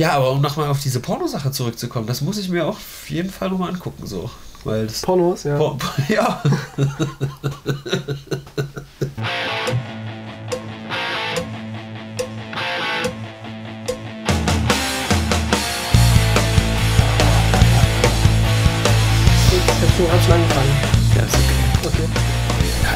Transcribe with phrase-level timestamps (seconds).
[0.00, 3.28] Ja, aber um nochmal auf diese Pornosache zurückzukommen, das muss ich mir auch auf jeden
[3.28, 4.30] Fall nochmal angucken, so.
[4.64, 5.58] Weil Pornos, ja.
[5.58, 5.76] Por
[6.08, 6.42] ja.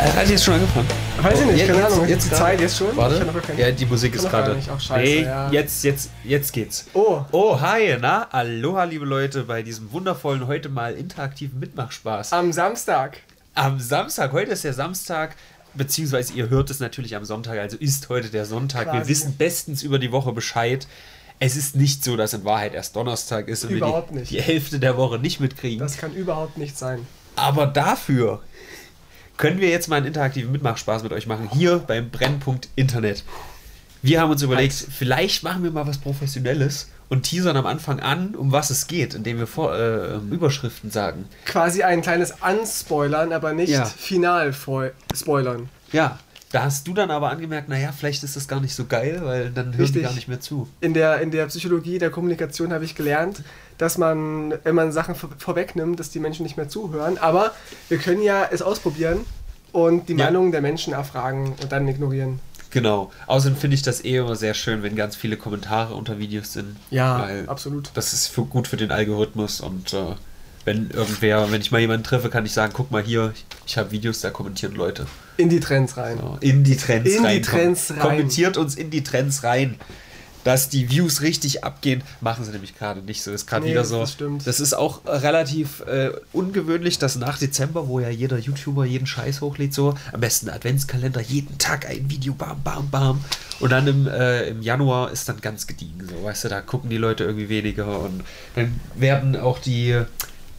[0.05, 0.87] Hat jetzt schon angefangen?
[1.21, 2.09] Weiß ich nicht, Jetzt- keine jetzt- Ahnung.
[2.09, 2.35] jetzt die.
[2.35, 2.97] Zeit jetzt schon?
[2.97, 3.27] Warte.
[3.57, 4.57] Ja, die Musik ist gerade.
[4.97, 5.51] nee, ja.
[5.51, 6.87] jetzt, jetzt, jetzt geht's.
[6.93, 8.29] Oh, Oh, hi, na?
[8.31, 12.33] Aloha, liebe Leute, bei diesem wundervollen, heute mal interaktiven Mitmachspaß.
[12.33, 13.19] am Samstag.
[13.55, 15.37] Am Samstag, heute ist der Samstag,
[15.75, 18.87] beziehungsweise ihr hört es natürlich am Sonntag, also ist heute der Sonntag.
[18.87, 19.09] Wir Quasi.
[19.11, 20.87] wissen bestens über die Woche Bescheid.
[21.41, 24.31] Es ist nicht so, dass in Wahrheit erst Donnerstag ist und Überhaupt wir die, nicht.
[24.33, 25.81] die Hälfte der Woche nicht mitkriegen.
[25.81, 27.07] Das kann überhaupt nicht sein.
[27.37, 28.41] Aber dafür
[29.37, 33.25] können wir jetzt mal einen interaktiven Mitmachspaß mit euch machen, hier beim Brennpunkt Internet.
[34.03, 38.35] Wir haben uns überlegt, vielleicht machen wir mal was Professionelles und teasern am Anfang an,
[38.35, 41.25] um was es geht, indem wir vor, äh, Überschriften sagen.
[41.47, 43.85] Quasi ein kleines Anspoilern, aber nicht Ja.
[43.87, 44.55] final
[45.15, 45.69] spoilern.
[45.93, 46.19] Ja,
[46.53, 49.51] da hast du dann aber angemerkt, naja, vielleicht ist das gar nicht so geil, weil
[49.51, 50.03] dann hören Richtig.
[50.03, 50.69] die gar nicht mehr zu.
[50.81, 53.43] In der, in der Psychologie der Kommunikation habe ich gelernt,
[53.79, 57.19] dass man, wenn man Sachen vor vorwegnimmt, dass die Menschen nicht mehr zuhören.
[57.19, 57.53] Aber
[57.89, 59.21] wir können ja es ausprobieren
[59.73, 60.27] und die Ja.
[60.27, 62.41] Meinungen der Menschen erfragen und dann ignorieren.
[62.71, 63.13] Genau.
[63.27, 66.77] Außerdem finde ich das eh immer sehr schön, wenn ganz viele Kommentare unter Videos sind.
[66.91, 67.91] Ja, absolut.
[67.95, 70.15] Das ist für, gut für den Algorithmus und äh,
[70.65, 73.79] wenn irgendwer, wenn ich mal jemanden treffe, kann ich sagen, guck mal hier, ich, ich
[73.79, 75.07] habe Videos, da kommentieren Leute.
[75.37, 76.19] In die Trends rein.
[76.19, 77.43] Ja, in die Trends In die rein.
[77.43, 77.99] Trends rein.
[78.01, 79.77] Kommentiert uns in die Trends rein.
[80.45, 83.33] Dass die Views richtig abgehen, machen sie nämlich gerade nicht so.
[83.33, 84.01] Ist gerade Nee, wieder so.
[84.01, 84.47] das stimmt.
[84.47, 89.41] Das ist auch relativ äh, ungewöhnlich, dass nach Dezember, wo ja jeder YouTuber jeden Scheiß
[89.41, 93.25] hochlädt, so am besten Adventskalender, jeden Tag ein Video, bam, bam, bam.
[93.61, 96.91] Und dann im, äh, im Januar ist dann ganz gediegen, so, weißt du, da gucken
[96.91, 98.23] die Leute irgendwie weniger und
[98.55, 100.03] dann werden auch die,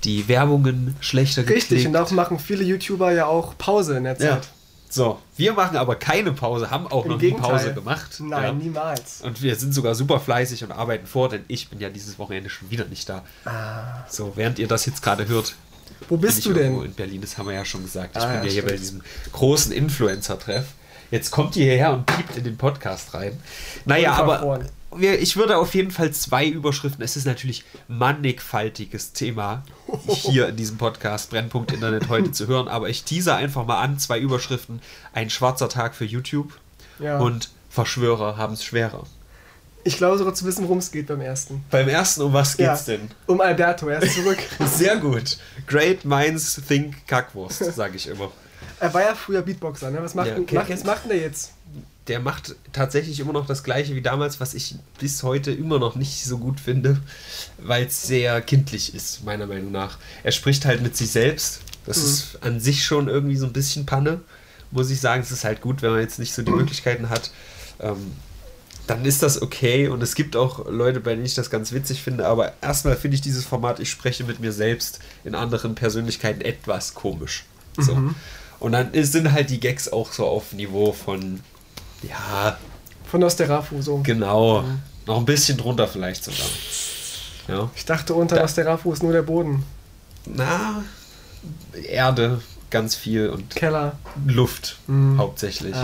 [0.03, 1.97] die Werbungen schlechter Richtig, und geklickt.
[1.97, 4.41] auch machen viele YouTuber ja auch Pause in der Ja.
[4.89, 7.51] So, wir machen aber keine Pause, haben auch Im noch nie Gegenteil.
[7.51, 8.19] Pause gemacht.
[8.19, 8.53] Nein, ja.
[8.53, 9.21] niemals.
[9.21, 12.49] Und wir sind sogar super fleißig und arbeiten vor, denn ich bin ja dieses Wochenende
[12.49, 13.23] schon wieder nicht da.
[13.45, 14.05] Ah.
[14.09, 15.55] So, während ihr das jetzt gerade hört,
[16.07, 16.81] Wo bist du denn?
[16.83, 18.15] in Berlin, das haben wir ja schon gesagt.
[18.15, 19.01] Ich Ah, bin ja, ja hier bei diesem
[19.33, 20.65] großen Influencer-Treff.
[21.11, 23.37] Jetzt kommt ihr hierher und piept in den Podcast rein.
[23.85, 24.65] Naja, aber
[24.99, 27.03] ich würde auf jeden Fall zwei Überschriften.
[27.03, 29.63] Es ist natürlich mannigfaltiges Thema
[30.07, 33.99] hier in diesem Podcast Brennpunkt Internet heute zu hören, aber ich teaser einfach mal an.
[33.99, 34.81] Zwei Überschriften.
[35.13, 36.53] Ein schwarzer Tag für YouTube
[36.99, 37.19] Ja.
[37.19, 39.03] und Verschwörer haben es schwerer.
[39.83, 41.63] Ich glaube sogar zu wissen, worum es geht beim ersten.
[41.69, 42.71] Beim ersten, um was Ja.
[42.73, 43.11] geht's denn?
[43.27, 44.37] Um Alberto, er ist zurück.
[44.65, 45.37] Sehr gut.
[45.67, 48.31] Great minds think Kackwurst, sage ich immer.
[48.79, 50.01] er war ja früher Beatboxer, ne?
[50.01, 51.51] Was macht, Ja, okay, macht, was macht denn der jetzt?
[52.07, 55.95] Der macht tatsächlich immer noch das gleiche wie damals, was ich bis heute immer noch
[55.95, 56.99] nicht so gut finde,
[57.57, 59.97] weil es sehr kindlich ist, meiner Meinung nach.
[60.23, 61.61] Er spricht halt mit sich selbst.
[61.87, 62.03] Das Mhm.
[62.03, 64.21] ist an sich schon irgendwie so ein bisschen Panne,
[64.71, 65.23] muss ich sagen.
[65.23, 67.31] Es ist halt gut, wenn man jetzt nicht so die Möglichkeiten hat.
[67.79, 68.11] Ähm,
[68.87, 72.03] dann ist das okay und es gibt auch Leute, bei denen ich das ganz witzig
[72.03, 76.41] finde, aber erstmal finde ich dieses Format, ich spreche mit mir selbst in anderen Persönlichkeiten
[76.41, 77.45] etwas komisch.
[77.79, 77.95] So.
[77.95, 78.15] Mhm.
[78.59, 81.39] Und dann sind halt die Gags auch so auf Niveau von,
[82.09, 82.57] ja,
[83.09, 83.97] Von Nosterafu, so.
[84.03, 84.63] genau,
[85.05, 86.47] noch ein bisschen drunter vielleicht sogar.
[87.47, 87.69] Ja.
[87.75, 89.63] Ich dachte, unter Da- Nosterafu ist nur der Boden.
[90.25, 90.83] Na,
[91.87, 93.97] Erde, ganz viel und Keller.
[94.25, 95.17] Luft Mhm.
[95.19, 95.75] hauptsächlich.
[95.75, 95.83] Ja.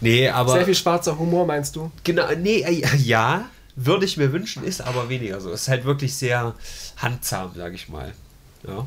[0.00, 0.52] Nee, aber.
[0.54, 1.90] Sehr viel schwarzer Humor, meinst du?
[2.04, 3.44] Genau, nee, äh, ja,
[3.76, 5.50] würde ich mir wünschen, ist aber weniger so.
[5.50, 6.54] Es ist halt wirklich sehr
[6.96, 8.12] handzahm, sag ich mal.
[8.66, 8.86] Ja.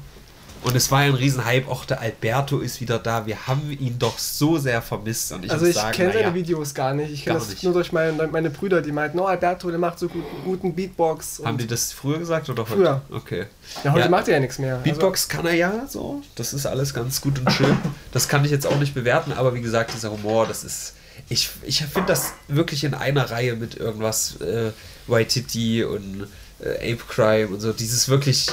[0.68, 3.26] Und es war ja ein Riesenhype, auch der Alberto ist wieder da.
[3.26, 5.32] Wir haben ihn doch so sehr vermisst.
[5.32, 7.10] Und ich also ich kenne seine Videos gar nicht.
[7.10, 7.64] Ich kenne das nicht.
[7.64, 11.42] nur durch meine, meine Brüder, die meinten, oh Alberto, der macht so guten, guten Beatbox.
[11.46, 12.74] Haben die das früher gesagt oder heute?
[12.74, 13.02] Früher.
[13.12, 13.46] Okay.
[13.86, 14.10] ja, heute Ja.
[14.10, 14.76] macht er ja nichts mehr.
[14.80, 16.22] Beatbox kann er ja so.
[16.36, 17.78] Das ist alles ganz gut und schön.
[18.12, 20.96] Das kann ich jetzt auch nicht bewerten, aber wie gesagt, dieser Humor, das ist.
[21.30, 24.72] Ich, ich finde das wirklich in einer Reihe mit irgendwas äh,
[25.08, 26.28] Waititi und
[26.60, 27.72] äh, Ape Crime und so.
[27.74, 28.48] Dieses wirklich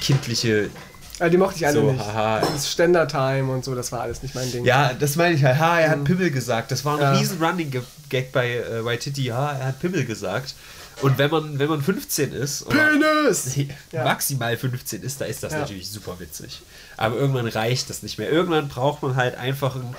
[0.00, 0.70] kindliche.
[1.18, 2.04] Also, die mochte ich alle So, nicht.
[2.04, 2.40] haha.
[2.46, 4.64] Dieses Ständer-Time und so, das war alles nicht mein Ding.
[4.64, 5.58] Ja, das meine ich halt.
[5.58, 6.70] Ha, er hat Pimmel gesagt.
[6.72, 7.12] Das war ein Ja.
[7.12, 7.70] riesen Running
[8.08, 9.24] Gag bei äh, Waititi.
[9.26, 10.54] Ha, er hat Pimmel gesagt.
[11.00, 12.68] Und wenn man, wenn man 15 ist.
[12.68, 13.56] Penis!
[13.92, 14.04] Ja.
[14.04, 15.60] maximal 15 ist, da ist das Ja.
[15.60, 16.62] natürlich super witzig.
[16.96, 18.30] Aber irgendwann reicht das nicht mehr.
[18.30, 19.94] Irgendwann braucht man halt einfach einen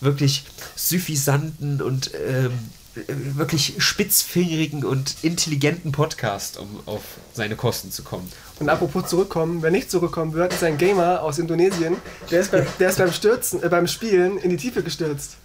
[0.00, 0.44] wirklich
[0.76, 2.48] suffisanten und ähm, äh,
[2.94, 7.02] wirklich spitzfingerigen und intelligenten Podcast, um auf
[7.32, 8.30] seine Kosten zu kommen.
[8.60, 11.96] Und apropos zurückkommen, wer nicht zurückkommen wird, ist ein Gamer aus Indonesien.
[12.30, 15.36] Der ist, beim, der ist beim Stürzen, äh, beim Spielen in die Tiefe gestürzt.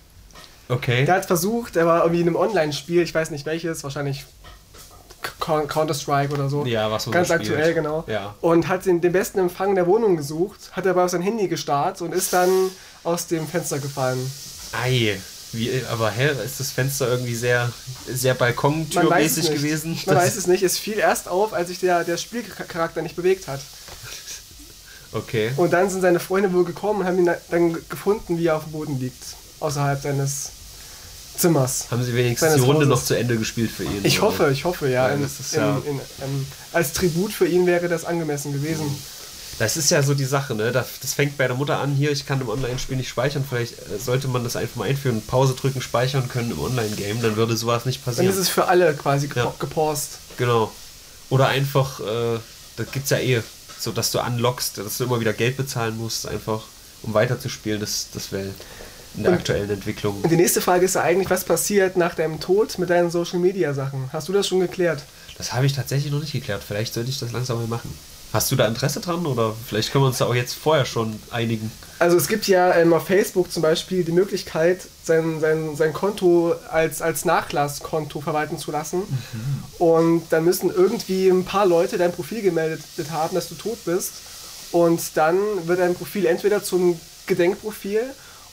[0.68, 1.06] Okay.
[1.06, 4.26] Der hat versucht, er war irgendwie in einem Online-Spiel, ich weiß nicht welches, wahrscheinlich
[5.40, 6.66] Counter-Strike oder so.
[6.66, 7.50] Ja, was man Ganz so spielt.
[7.50, 8.04] aktuell, genau.
[8.08, 8.36] Ja.
[8.42, 12.02] Und hat den, den besten Empfang der Wohnung gesucht, hat dabei auf sein Handy gestarrt
[12.02, 12.50] und ist dann
[13.04, 14.20] aus dem Fenster gefallen.
[14.72, 15.20] Ei.
[15.52, 17.72] Wie, aber hä, ist das Fenster irgendwie sehr,
[18.08, 20.00] sehr balkontürmäßig gewesen?
[20.06, 20.62] Man weiß es nicht.
[20.64, 23.60] Es fiel erst auf, als sich der, der Spielcharakter nicht bewegt hat.
[25.12, 25.52] Okay.
[25.58, 28.58] Und dann sind seine Freunde wohl gekommen und haben ihn da- dann gefunden, wie er
[28.58, 29.24] auf dem Boden liegt.
[29.60, 30.50] Außerhalb seines
[31.36, 31.86] Zimmers.
[31.90, 32.90] Haben sie wenigstens die Runde Hauses.
[32.90, 34.02] noch zu Ende gespielt für ihn?
[34.04, 34.28] Ich oder?
[34.28, 35.08] hoffe, ich hoffe, ja.
[35.08, 36.00] Ja, In, das ist in, ja- in,
[36.74, 38.86] als Tribut für ihn wäre das angemessen gewesen.
[39.60, 40.72] Das ist ja so die Sache, ne?
[40.72, 43.44] Das, das fängt bei der Mutter an, hier, ich kann im Online-Spiel nicht speichern.
[43.48, 47.36] Vielleicht äh, sollte man das einfach mal einführen, Pause drücken, speichern können im Online-Game, dann
[47.36, 48.32] würde sowas nicht Dann passieren.
[48.34, 49.54] ist es für alle quasi Ja.
[49.60, 50.20] gepaust.
[50.38, 50.72] Genau.
[51.30, 52.40] Oder einfach, äh,
[52.78, 53.44] das gibt's ja eh,
[53.80, 56.62] so dass du unlockst, dass du immer wieder Geld bezahlen musst, einfach
[57.04, 57.80] um weiterzuspielen.
[57.82, 58.48] Das, das wäre
[59.16, 60.22] in der Und- aktuellen Entwicklung.
[60.22, 64.10] Und die nächste Frage ist ja eigentlich, was passiert nach deinem Tod mit deinen Social-Media-Sachen?
[64.14, 65.04] Hast du das schon geklärt?
[65.38, 66.62] Das habe ich tatsächlich noch nicht geklärt.
[66.66, 67.94] Vielleicht sollte ich das langsam mal machen.
[68.32, 71.20] Hast du da Interesse dran oder vielleicht können wir uns da auch jetzt vorher schon
[71.32, 71.72] einigen?
[71.98, 76.54] Also es gibt ja ähm, auf Facebook zum Beispiel die Möglichkeit, sein, sein, sein Konto
[76.70, 79.02] als, als Nachlasskonto verwalten zu lassen.
[79.80, 84.12] Und dann müssen irgendwie ein paar Leute dein Profil gemeldet haben, dass du tot bist.
[84.72, 88.04] Und dann wird dein Profil entweder zum Gedenkprofil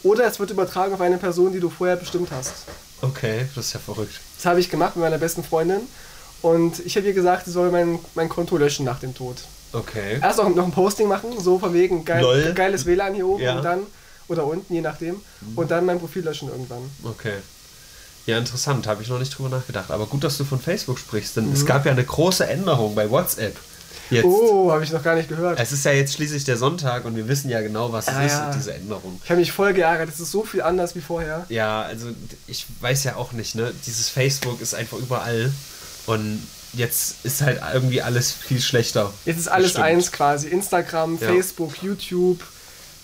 [0.02, 2.54] oder es wird übertragen auf eine Person, die du vorher bestimmt hast.
[3.02, 4.20] Okay, das ist ja verrückt.
[4.36, 5.80] Das habe ich gemacht mit meiner besten Freundin.
[6.40, 9.36] Und ich habe ihr gesagt, sie soll mein, mein Konto löschen nach dem Tod.
[9.72, 10.18] Okay.
[10.22, 13.52] Erst noch, noch ein Posting machen, so von wegen geil, geiles WLAN hier oben Ja.
[13.52, 13.58] Mhm.
[13.58, 13.80] und dann,
[14.28, 15.16] oder unten, je nachdem.
[15.54, 16.90] Und dann mein Profil löschen irgendwann.
[17.04, 17.34] Okay.
[18.26, 19.90] Ja, interessant, habe ich noch nicht drüber nachgedacht.
[19.90, 23.08] Aber gut, dass du von Facebook sprichst, denn es gab ja eine große Änderung bei
[23.10, 23.56] WhatsApp.
[24.10, 24.24] Jetzt.
[24.24, 25.58] Oh, habe ich noch gar nicht gehört.
[25.58, 28.24] Es ist ja jetzt schließlich der Sonntag und wir wissen ja genau, was es Ah,
[28.24, 28.52] ist, ja.
[28.54, 29.20] diese Änderung.
[29.24, 31.44] Ich habe mich voll geärgert, es ist so viel anders wie vorher.
[31.48, 32.08] Ja, also
[32.46, 33.72] ich weiß ja auch nicht, ne?
[33.84, 35.50] Dieses Facebook ist einfach überall
[36.06, 36.40] und
[36.74, 39.12] jetzt ist halt irgendwie alles viel schlechter.
[39.24, 39.84] Jetzt ist alles Bestimmt.
[39.86, 40.48] eins quasi.
[40.48, 41.28] Instagram, Ja.
[41.28, 42.40] Facebook, YouTube,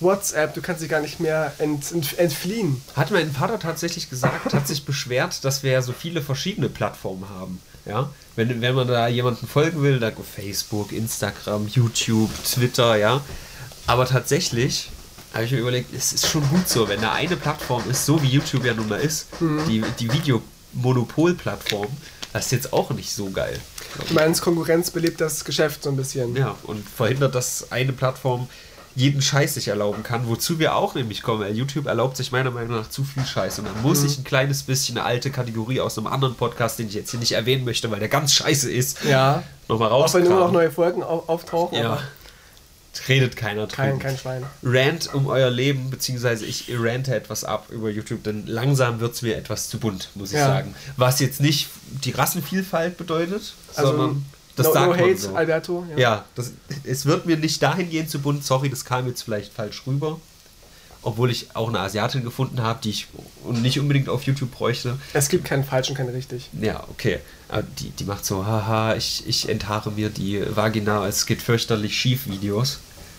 [0.00, 2.82] WhatsApp, du kannst dich gar nicht mehr ent, ent, entfliehen.
[2.96, 7.28] Hat mein Vater tatsächlich gesagt, hat sich beschwert, dass wir ja so viele verschiedene Plattformen
[7.30, 7.60] haben.
[7.84, 13.20] Ja, wenn, wenn man da jemanden folgen will, dann Facebook, Instagram, YouTube, Twitter, ja.
[13.88, 14.90] Aber tatsächlich
[15.34, 18.22] habe ich mir überlegt, es ist schon gut so, wenn da eine Plattform ist, so
[18.22, 21.88] wie YouTube ja nun mal ist, die, die Videomonopol-Plattform,
[22.32, 23.58] das ist jetzt auch nicht so geil.
[24.08, 26.34] Du meinst, Konkurrenz belebt das Geschäft so ein bisschen.
[26.36, 28.48] Ja, und verhindert, dass eine Plattform
[28.94, 31.40] jeden Scheiß sich erlauben kann, wozu wir auch nämlich kommen.
[31.40, 33.58] Weil YouTube erlaubt sich meiner Meinung nach zu viel Scheiß.
[33.58, 34.06] Und dann muss Mhm.
[34.06, 37.20] ich ein kleines bisschen eine alte Kategorie aus einem anderen Podcast, den ich jetzt hier
[37.20, 39.42] nicht erwähnen möchte, weil der ganz scheiße ist, Ja.
[39.68, 42.02] nochmal Auch wenn immer noch neue Folgen au auftauchen, Ja.
[43.08, 44.02] Redet keiner kein, drüber.
[44.04, 44.46] kein Schwein.
[44.62, 49.22] Rant um euer Leben, beziehungsweise ich rante etwas ab über YouTube, denn langsam wird es
[49.22, 50.46] mir etwas zu bunt, muss ich Ja.
[50.46, 50.74] sagen.
[50.96, 51.68] Was jetzt nicht
[52.04, 55.34] die Rassenvielfalt bedeutet, Also, sondern das no, sagt no hate, so.
[55.34, 55.86] Alberto.
[55.96, 56.52] Ja, das,
[56.84, 58.44] es wird mir nicht dahingehend zu bunt.
[58.44, 60.20] Sorry, das kam jetzt vielleicht falsch rüber.
[61.02, 63.08] Obwohl ich auch eine Asiatin gefunden habe, die ich
[63.50, 64.98] nicht unbedingt auf YouTube bräuchte.
[65.12, 66.48] Es gibt keinen falsch und keinen richtig.
[66.60, 67.18] Ja, okay.
[67.48, 71.96] Aber die, die macht so, haha, ich, ich enthaare mir die Vagina, es geht fürchterlich
[71.98, 72.78] schief Videos.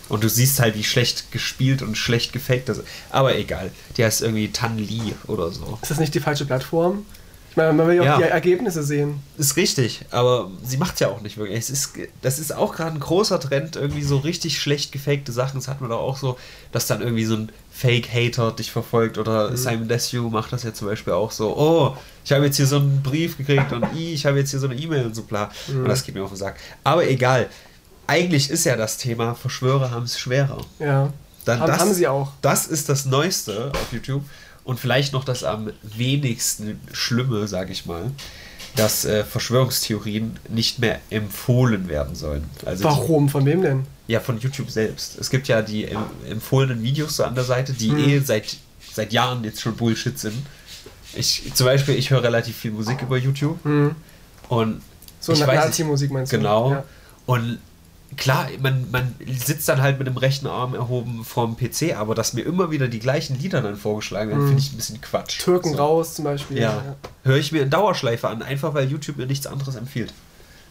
[0.10, 2.88] Und du siehst halt, wie schlecht gespielt und schlecht gefaked das ist.
[3.10, 3.72] Aber egal.
[3.98, 5.78] Die heißt irgendwie Tan Li oder so.
[5.82, 7.06] Ist das nicht die falsche Plattform?
[7.54, 9.20] Ich meine, man will ja auch die Ergebnisse sehen.
[9.38, 11.60] Ist richtig, aber sie macht es ja auch nicht wirklich.
[11.60, 15.60] Es ist, das ist auch gerade ein großer Trend, irgendwie so richtig schlecht gefakte Sachen.
[15.60, 16.36] Das hat man doch auch so,
[16.72, 19.58] dass dann irgendwie so ein Fake-Hater dich verfolgt oder Mhm.
[19.58, 21.56] Simon Desue macht das ja zum Beispiel auch so.
[21.56, 24.68] Oh, ich habe jetzt hier so einen Brief gekriegt und ich habe jetzt hier so
[24.68, 25.52] eine E-Mail und so bla.
[25.68, 25.84] Mhm.
[25.84, 26.56] Und das geht mir auf den Sack.
[26.84, 27.50] Aber egal.
[28.08, 30.58] Eigentlich ist ja das Thema, Verschwörer haben es schwerer.
[30.80, 31.14] Ja.
[31.46, 32.32] Dann haben, das, haben sie auch.
[32.42, 34.24] Das ist das Neueste auf YouTube
[34.64, 38.12] und vielleicht noch das am wenigsten Schlimme, sage ich mal,
[38.76, 42.44] dass äh, Verschwörungstheorien nicht mehr empfohlen werden sollen.
[42.66, 43.30] Also Warum?
[43.30, 43.86] Von wem denn?
[44.08, 45.18] Ja, von YouTube selbst.
[45.20, 47.98] Es gibt ja die em empfohlenen Videos so an der Seite, die Hm.
[48.10, 48.58] eh seit,
[48.92, 50.36] seit Jahren jetzt schon Bullshit sind.
[51.16, 53.96] Ich, zum Beispiel, ich höre relativ viel Musik über YouTube Hm.
[54.50, 54.82] und
[55.20, 56.38] So eine Nazi-Musik meinst du?
[56.38, 56.72] Genau.
[56.72, 56.84] Ja.
[57.28, 57.60] Und
[58.18, 62.34] klar, man, man sitzt dann halt mit dem rechten Arm erhoben vorm PC, aber dass
[62.34, 64.48] mir immer wieder die gleichen Lieder dann vorgeschlagen werden, Mhm.
[64.50, 65.40] finde ich ein bisschen Quatsch.
[65.40, 65.78] Türken so.
[65.78, 66.60] raus zum Beispiel.
[66.60, 66.96] Ja.
[67.24, 70.14] Höre ich mir in Dauerschleife an, einfach weil YouTube mir nichts anderes empfiehlt.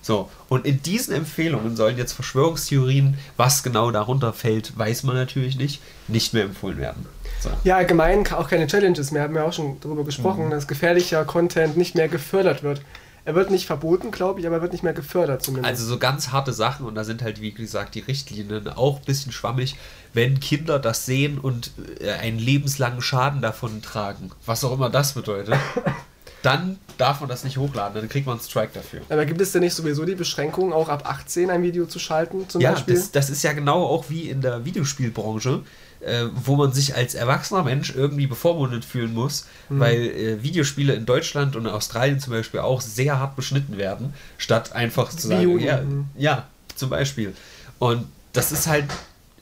[0.04, 5.56] So, und in diesen Empfehlungen sollen jetzt Verschwörungstheorien, was genau darunter fällt, weiß man natürlich
[5.56, 7.06] nicht, nicht mehr empfohlen werden.
[7.40, 7.50] So.
[7.62, 10.06] Ja, allgemein auch keine Challenges mehr, haben wir auch schon darüber Mhm.
[10.06, 12.82] gesprochen, dass gefährlicher Content nicht mehr gefördert wird.
[13.24, 15.70] Er wird nicht verboten, glaube ich, aber er wird nicht mehr gefördert zumindest.
[15.70, 19.04] Also so ganz harte Sachen und da sind halt, wie gesagt, die Richtlinien auch ein
[19.04, 19.76] bisschen schwammig,
[20.12, 25.12] wenn Kinder das sehen und äh, einen lebenslangen Schaden davon tragen, was auch immer das
[25.12, 25.54] bedeutet.
[26.42, 29.00] dann darf man das nicht hochladen, dann kriegt man einen Strike dafür.
[29.08, 32.48] Aber gibt es denn nicht sowieso die Beschränkung, auch ab 18 ein Video zu schalten,
[32.48, 32.94] zum ja, Beispiel?
[32.94, 35.62] das, das ist ja genau auch wie in der Videospielbranche,
[36.04, 39.80] äh, wo man sich als erwachsener Mensch irgendwie bevormundet fühlen muss, Mhm.
[39.80, 44.12] weil äh, Videospiele in Deutschland und in Australien zum Beispiel auch sehr hart beschnitten werden,
[44.38, 46.06] statt einfach zu sagen, Juden, ja, mhm.
[46.16, 47.34] ja, zum Beispiel.
[47.78, 48.86] Und das ist halt,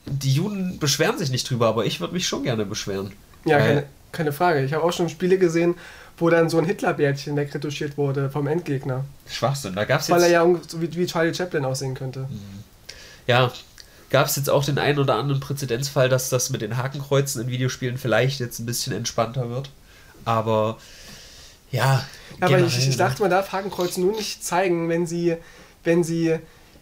[0.05, 3.11] die Juden beschweren sich nicht drüber, aber ich würde mich schon gerne beschweren.
[3.45, 4.63] Ja, keine, keine Frage.
[4.63, 5.75] Ich habe auch schon Spiele gesehen,
[6.17, 9.05] wo dann so ein Hitlerbärtchen wegretuschiert wurde vom Endgegner.
[9.27, 9.73] Schwachsinn.
[9.75, 12.27] Da gab es Weil er jetzt, ja wie, wie Charlie Chaplin aussehen könnte.
[13.27, 13.51] ja,
[14.11, 17.47] gab es jetzt auch den einen oder anderen Präzedenzfall, dass das mit den Hakenkreuzen in
[17.47, 19.69] Videospielen vielleicht jetzt ein bisschen entspannter wird.
[20.25, 20.77] Aber
[21.71, 22.05] ja,
[22.39, 22.95] Ja, aber ich, generell, ich ne?
[22.97, 25.37] dachte, man darf Hakenkreuze nur nicht zeigen, wenn sie,
[25.83, 26.37] wenn sie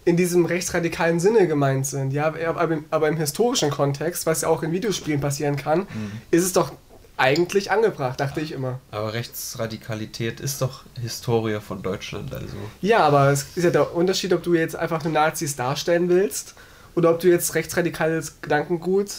[0.05, 2.11] in diesem rechtsradikalen Sinne gemeint sind.
[2.11, 6.11] Ja, aber im, aber im historischen Kontext, was ja auch in Videospielen passieren kann, Mhm.
[6.31, 6.71] ist es doch
[7.17, 8.79] eigentlich angebracht, dachte ich immer.
[8.91, 12.55] Aber Rechtsradikalität ist doch Historie von Deutschland, also.
[12.81, 16.55] Ja, aber es ist ja der Unterschied, ob du jetzt einfach nur Nazis darstellen willst
[16.95, 19.11] oder ob du jetzt rechtsradikales Gedankengut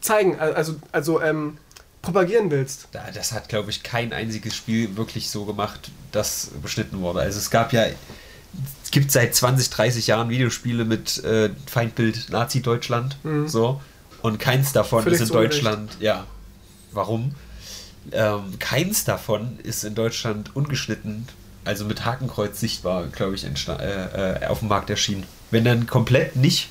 [0.00, 1.58] zeigen, also, also ähm,
[2.02, 2.88] propagieren willst.
[2.92, 7.20] Da, das hat, glaube ich, kein einziges Spiel wirklich so gemacht, das beschnitten wurde.
[7.20, 7.84] Also es gab ja,
[8.82, 13.48] es gibt seit 20, 30 Jahren Videospiele mit äh, Feindbild Nazi-Deutschland, Mhm.
[13.48, 13.80] so.
[14.22, 15.52] Und keins davon Völlig ist in zu Unrecht.
[15.54, 16.26] Deutschland, ja.
[16.92, 17.34] Warum?
[18.12, 21.26] Ähm, keins davon ist in Deutschland ungeschnitten,
[21.64, 25.24] also mit Hakenkreuz sichtbar, glaube ich, äh, äh, auf dem Markt erschienen.
[25.50, 26.70] Wenn dann komplett nicht,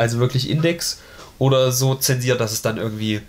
[0.00, 0.98] also wirklich Index
[1.38, 3.20] oder so zensiert, dass es dann irgendwie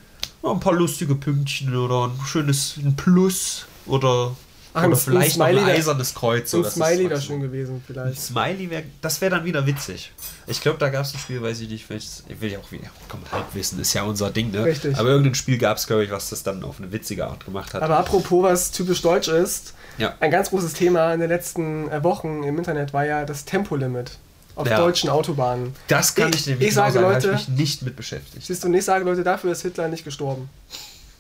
[0.44, 4.36] ein paar lustige Pünktchen oder ein schönes ein Plus oder,
[4.74, 6.54] Ach, oder vielleicht noch ein Smiley eisernes Kreuz.
[6.54, 8.20] Ein oder das ist Smiley wäre schön gewesen vielleicht.
[8.20, 10.12] Smiley wäre, das wäre dann wieder witzig.
[10.48, 12.72] Ich glaube, da gab es ein Spiel, weiß ich nicht, welches, ich will ja auch
[12.72, 14.64] wieder, komm, Halbwissen ist ja unser Ding, ne?
[14.64, 14.98] Richtig.
[14.98, 17.74] Aber irgendein Spiel gab es, glaube ich, was das dann auf eine witzige Art gemacht
[17.74, 17.84] hat.
[17.84, 20.16] Aber apropos, was typisch deutsch ist, ja.
[20.20, 24.18] ein ganz großes Thema in den letzten äh, Wochen im Internet war ja das Tempolimit
[24.56, 24.78] auf Ja.
[24.78, 25.76] deutschen Autobahnen.
[25.88, 28.46] Das kann Ich- ich, nämlich ich genau sage, sagen, Leute- ich mich nicht mit beschäftigt.
[28.46, 30.50] Siehst du, und ich sage, Leute, dafür ist Hitler nicht gestorben.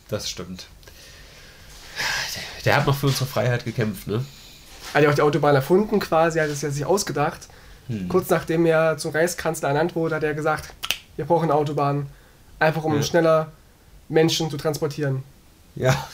[0.09, 0.67] Das stimmt.
[2.35, 4.23] Der, der hat noch für unsere Freiheit gekämpft, ne?
[4.93, 7.47] Er hat ja auch die Autobahn erfunden quasi, hat es ja sich ausgedacht.
[7.88, 8.09] Hm.
[8.09, 10.73] Kurz nachdem er zum Reichskanzler ernannt wurde, hat er gesagt,
[11.15, 12.07] wir brauchen eine Autobahn,
[12.59, 13.03] einfach um Ja.
[13.03, 13.51] schneller
[14.09, 15.23] Menschen zu transportieren.
[15.75, 16.07] Ja.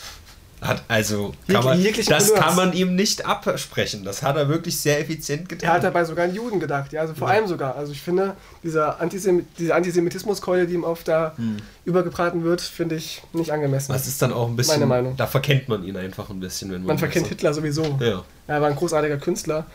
[0.59, 4.03] Hat also kann man, das kann man ihm nicht absprechen.
[4.03, 5.69] Das hat er wirklich sehr effizient getan.
[5.69, 7.35] Er hat dabei sogar an Juden gedacht, ja, also vor Ja.
[7.35, 7.75] allem sogar.
[7.75, 11.57] Also ich finde, dieser Antisem diese Antisemitismuskeule, die ihm oft da Hm.
[11.85, 13.91] übergebraten wird, finde ich nicht angemessen.
[13.93, 14.75] Das ist dann auch ein bisschen.
[14.79, 15.15] Meine Meinung.
[15.15, 16.87] Da verkennt man ihn einfach ein bisschen, wenn man.
[16.87, 17.83] Man verkennt so- Hitler sowieso.
[17.99, 18.23] Ja.
[18.47, 19.65] Er war ein großartiger Künstler.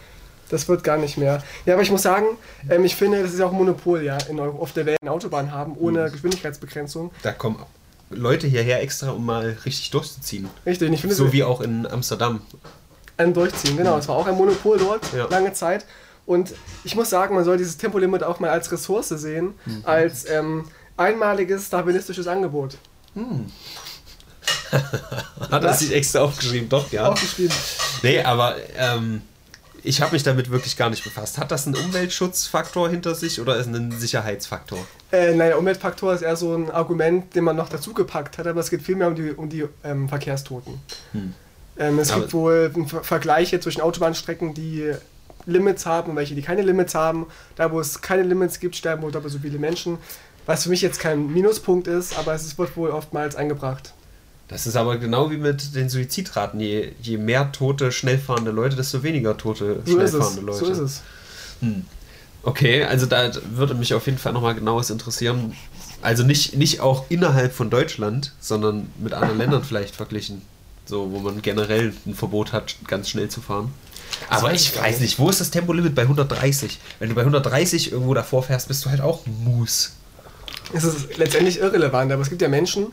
[0.50, 1.42] Das wird gar nicht mehr.
[1.64, 2.26] Ja, aber ich muss sagen,
[2.68, 5.12] ähm, ich finde, das ist ja auch ein Monopol, ja, in auf der Welt eine
[5.12, 6.12] Autobahn haben, ohne Mhm.
[6.12, 7.10] Geschwindigkeitsbegrenzung.
[7.22, 7.56] Da kommen
[8.14, 10.48] Leute hierher extra, um mal richtig durchzuziehen.
[10.66, 12.40] Richtig, ich finde, So wie auch in Amsterdam.
[13.16, 13.98] ein Durchziehen, genau.
[13.98, 15.26] Es war auch ein Monopol dort, Ja.
[15.26, 15.84] lange Zeit.
[16.24, 16.54] Und
[16.84, 19.82] ich muss sagen, man soll dieses Tempolimit auch mal als Ressource sehen, Mhm.
[19.84, 20.64] als ähm,
[20.96, 22.76] einmaliges darwinistisches Angebot.
[25.50, 27.08] Hat er sich extra aufgeschrieben, doch, ja.
[27.08, 27.54] Aufgeschrieben.
[28.02, 29.22] Nee, aber ähm,
[29.82, 31.38] ich habe mich damit wirklich gar nicht befasst.
[31.38, 34.78] Hat das einen Umweltschutzfaktor hinter sich oder ist es ein Sicherheitsfaktor?
[35.10, 38.60] Äh, naja, Umweltfaktor ist eher so ein Argument, den man noch dazu gepackt hat, aber
[38.60, 40.80] es geht vielmehr um die, um die ähm, Verkehrstoten.
[41.12, 41.34] Hm.
[41.78, 44.92] Ähm, es Aber- gibt wohl Ver- Vergleiche zwischen Autobahnstrecken, die
[45.46, 47.26] Limits haben und welche, die keine Limits haben.
[47.56, 49.98] Da, wo es keine Limits gibt, sterben wohl doppelt so viele Menschen.
[50.46, 53.94] Was für mich jetzt kein Minuspunkt ist, aber es wird wohl oftmals eingebracht.
[54.52, 56.60] Das ist aber genau wie mit den Suizidraten.
[56.60, 60.64] Je, je mehr tote, schnellfahrende Leute, desto weniger tote, So schnellfahrende Leute.
[60.64, 61.02] So ist es.
[61.60, 61.86] Hm.
[62.42, 65.54] Okay, also da würde mich auf jeden Fall nochmal genaues interessieren.
[66.02, 70.42] Also nicht, nicht auch innerhalb von Deutschland, sondern mit anderen Ländern vielleicht verglichen.
[70.84, 73.72] So, wo man generell ein Verbot hat, ganz schnell zu fahren.
[74.28, 75.00] Aber ich weiß nicht.
[75.00, 76.78] nicht, wo ist das Tempolimit bei 130?
[76.98, 79.92] Wenn du bei 130 irgendwo davor fährst, bist du halt auch Mus.
[80.72, 82.88] Es ist letztendlich irrelevant, aber es gibt ja Menschen,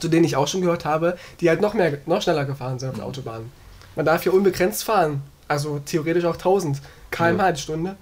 [0.00, 2.90] zu denen ich auch schon gehört habe, die halt noch mehr, noch schneller gefahren sind
[2.90, 3.50] auf der Autobahn.
[3.96, 5.22] Man darf hier unbegrenzt fahren.
[5.48, 6.80] Also theoretisch auch 1000
[7.10, 7.96] km/h die Stunde.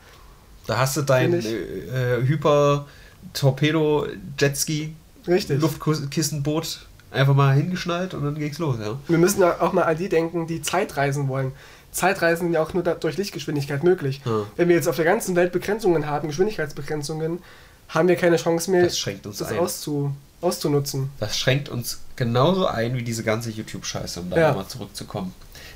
[0.67, 1.47] Da hast du dein ich.
[1.47, 4.95] äh, Hyper-Torpedo-Jetski.
[5.27, 8.99] Luftkissenboot einfach mal hingeschnallt und dann ging's los, ja.
[9.09, 11.53] Wir müssen auch mal an die denken, die Zeitreisen wollen.
[11.91, 14.21] Zeitreisen sind ja auch nur durch Lichtgeschwindigkeit möglich.
[14.25, 14.43] Ja.
[14.57, 17.41] Wenn wir jetzt auf der ganzen Welt Begrenzungen haben, Geschwindigkeitsbegrenzungen,
[17.89, 21.11] haben wir keine Chance mehr, Das schränkt uns das auszu, auszunutzen.
[21.21, 24.49] Das schränkt uns genauso ein wie diese ganze YouTube-Scheiße, um da Ja.
[24.49, 25.35] nochmal zurückzukommen.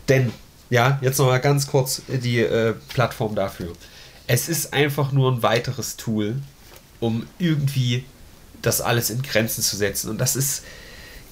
[0.08, 0.32] Denn,
[0.70, 3.72] ja, jetzt nochmal ganz kurz die äh, Plattform dafür.
[4.26, 6.36] Es ist einfach nur ein weiteres Tool,
[7.00, 8.04] um irgendwie
[8.62, 10.10] das alles in Grenzen zu setzen.
[10.10, 10.62] Und das ist,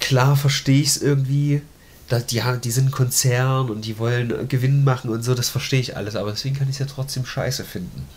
[0.00, 1.62] klar verstehe ich es irgendwie,
[2.08, 5.78] da, die, die sind ein Konzern und die wollen Gewinn machen und so, das verstehe
[5.80, 8.08] ich alles, aber deswegen kann ich es ja trotzdem scheiße finden.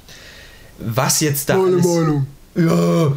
[0.79, 2.27] Was jetzt da Meine alles, Meinung.
[2.55, 3.13] Ja.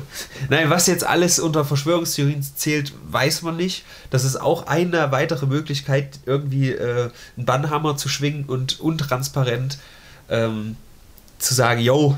[0.48, 3.84] Nein, was jetzt alles unter Verschwörungstheorien zählt, weiß man nicht.
[4.10, 9.78] Das ist auch eine weitere Möglichkeit, irgendwie äh, einen Bannhammer zu schwingen und untransparent
[10.28, 10.76] ähm,
[11.38, 12.16] zu sagen, yo,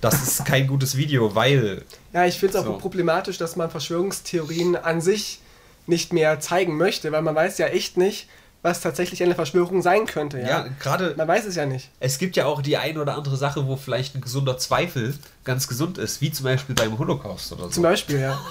[0.00, 1.84] das ist kein gutes Video, weil.
[2.12, 2.78] Ja, ich finde es auch So.
[2.78, 5.40] problematisch, dass man Verschwörungstheorien an sich
[5.86, 8.28] nicht mehr zeigen möchte, weil man weiß ja echt nicht,
[8.62, 10.38] was tatsächlich eine Verschwörung sein könnte.
[10.40, 11.90] Ja, Ja, gerade Man weiß es ja nicht.
[12.00, 15.68] es gibt ja auch die ein oder andere Sache, wo vielleicht ein gesunder Zweifel ganz
[15.68, 17.70] gesund ist, wie zum Beispiel beim Holocaust oder so.
[17.70, 18.40] Zum Beispiel, ja.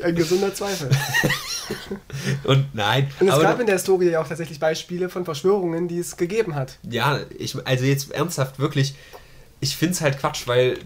[0.00, 0.90] Ein gesunder Zweifel.
[2.44, 5.98] Und nein, Und es gab in der Historie ja auch tatsächlich Beispiele von Verschwörungen, die
[5.98, 6.78] es gegeben hat.
[6.88, 8.94] ja, ich, also jetzt ernsthaft wirklich,
[9.60, 10.78] ich finde es halt Quatsch, weil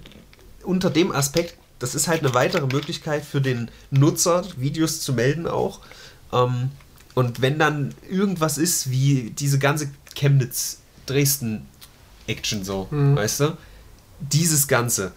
[0.62, 5.46] unter dem Aspekt, das ist halt eine weitere Möglichkeit für den Nutzer, Videos zu melden
[5.46, 5.80] auch.
[6.32, 6.70] Ähm,
[7.14, 13.16] und wenn dann irgendwas ist, wie diese ganze Chemnitz-Dresden-Action so, Mhm.
[13.16, 13.56] weißt du?
[14.20, 15.12] Dieses Ganze.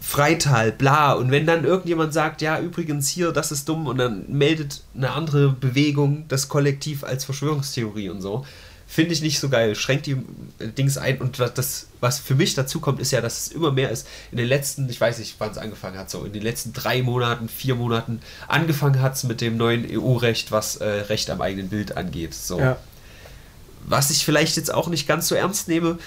[0.00, 1.12] Freital, bla.
[1.14, 5.10] Und wenn dann irgendjemand sagt, ja, übrigens hier, das ist dumm, und dann meldet eine
[5.10, 8.44] andere Bewegung das Kollektiv als Verschwörungstheorie und so,
[8.86, 9.74] finde ich nicht so geil.
[9.74, 10.12] Schränkt die
[10.58, 11.18] äh, Dings ein.
[11.20, 14.06] Und was, das, was für mich dazu kommt, ist ja, dass es immer mehr ist.
[14.30, 17.02] In den letzten, ich weiß nicht, wann es angefangen hat, so in den letzten drei
[17.02, 21.68] Monaten, vier Monaten, angefangen hat es mit dem neuen EU-Recht, was äh, Recht am eigenen
[21.68, 22.34] Bild angeht.
[22.34, 22.76] So Ja.
[23.84, 25.98] was ich vielleicht jetzt auch nicht ganz so ernst nehme,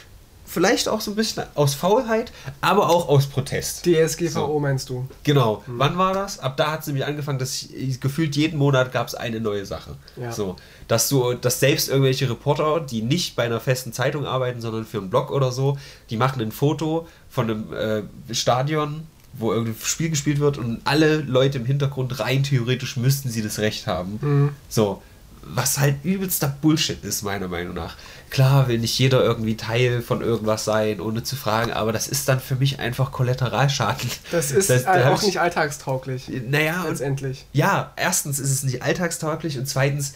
[0.49, 3.85] vielleicht auch so ein bisschen aus Faulheit, aber auch aus Protest.
[3.85, 4.59] DSGVO So.
[4.59, 5.07] meinst du?
[5.23, 5.63] Genau.
[5.67, 6.39] Wann war das?
[6.39, 9.65] Ab da hat es nämlich angefangen, dass ich, gefühlt jeden Monat gab es eine neue
[9.65, 9.95] Sache.
[10.15, 10.31] Ja.
[10.31, 10.55] So,
[10.87, 14.97] dass du, dass selbst irgendwelche Reporter, die nicht bei einer festen Zeitung arbeiten, sondern für
[14.97, 15.77] einen Blog oder so,
[16.09, 19.03] die machen ein Foto von einem äh, Stadion,
[19.33, 23.59] wo irgendein Spiel gespielt wird und alle Leute im Hintergrund rein theoretisch müssten sie das
[23.59, 24.17] Recht haben.
[24.21, 24.49] Mhm.
[24.67, 25.03] So,
[25.41, 27.95] was halt übelster Bullshit ist, meiner Meinung nach.
[28.29, 32.29] Klar will nicht jeder irgendwie Teil von irgendwas sein, ohne zu fragen, aber das ist
[32.29, 34.09] dann für mich einfach Kollateralschaden.
[34.31, 36.29] Das ist Das- da auch ich- nicht alltagstauglich.
[36.47, 37.45] Naja, und Letztendlich.
[37.53, 40.13] ja, erstens ist es nicht alltagstauglich und zweitens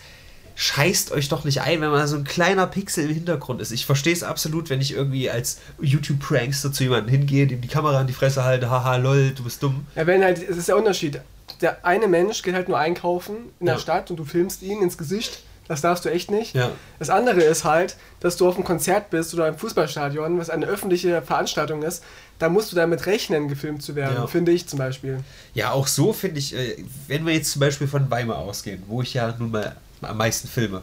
[0.56, 3.72] scheißt euch doch nicht ein, wenn man so ein kleiner Pixel im Hintergrund ist.
[3.72, 8.00] Ich verstehe es absolut, wenn ich irgendwie als YouTube-Prankster zu jemandem hingehe, dem die Kamera
[8.02, 9.88] in die Fresse halte, haha, lol, du bist dumm.
[9.96, 11.20] Ja, wenn halt, es ist der Unterschied.
[11.62, 13.82] Der eine Mensch geht halt nur einkaufen in der Ja.
[13.82, 15.40] Stadt und du filmst ihn ins Gesicht.
[15.68, 16.56] Das darfst du echt nicht.
[16.56, 16.72] Ja.
[17.00, 20.66] Das andere ist halt, dass du auf einem Konzert bist oder im Fußballstadion, was eine
[20.66, 22.04] öffentliche Veranstaltung ist.
[22.38, 24.28] Da musst du damit rechnen, gefilmt zu werden, Ja.
[24.28, 25.20] finde ich zum Beispiel.
[25.54, 29.02] Ja, auch so finde ich, äh, wenn wir jetzt zum Beispiel von Weimar ausgehen, wo
[29.02, 30.82] ich ja nun mal am meisten filme,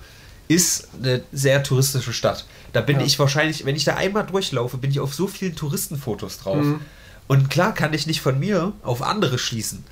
[0.49, 2.46] ist eine sehr touristische Stadt.
[2.73, 3.07] Da bin Ja.
[3.07, 6.57] ich wahrscheinlich, wenn ich da einmal durchlaufe, bin ich auf so vielen Touristenfotos drauf.
[6.64, 6.81] Mhm.
[7.29, 9.85] Und klar kann ich nicht von mir auf andere schließen.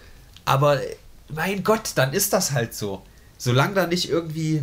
[0.48, 0.78] Aber
[1.34, 3.02] mein Gott, dann ist das halt so.
[3.36, 4.62] Solange da nicht irgendwie,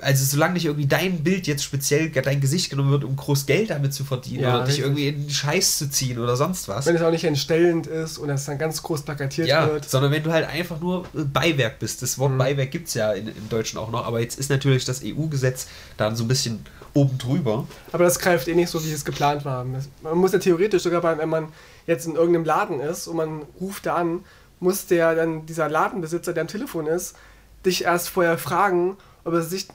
[0.00, 3.70] also solange nicht irgendwie dein Bild jetzt speziell, dein Gesicht genommen wird, um groß Geld
[3.70, 4.84] damit zu verdienen Ja, oder dich richtig.
[4.84, 6.86] irgendwie in den Scheiß zu ziehen oder sonst was.
[6.86, 9.88] Wenn es auch nicht entstellend ist und es dann ganz groß plakatiert Ja, wird.
[9.88, 12.02] sondern wenn du halt einfach nur äh, Beiwerk bist.
[12.02, 12.38] Das Wort Mhm.
[12.38, 15.66] Beiwerk gibt es ja in, im Deutschen auch noch, aber jetzt ist natürlich das EU-Gesetz
[15.96, 16.64] dann so ein bisschen
[16.94, 17.68] oben drüber.
[17.92, 19.64] Aber das greift eh nicht so, wie es geplant war.
[19.64, 21.48] Man muss ja theoretisch sogar, bei, wenn man
[21.86, 24.20] jetzt in irgendeinem Laden ist und man ruft da an,
[24.60, 27.16] muss der dann, dieser Ladenbesitzer, der am Telefon ist,
[27.64, 29.68] dich erst vorher fragen, ob er sich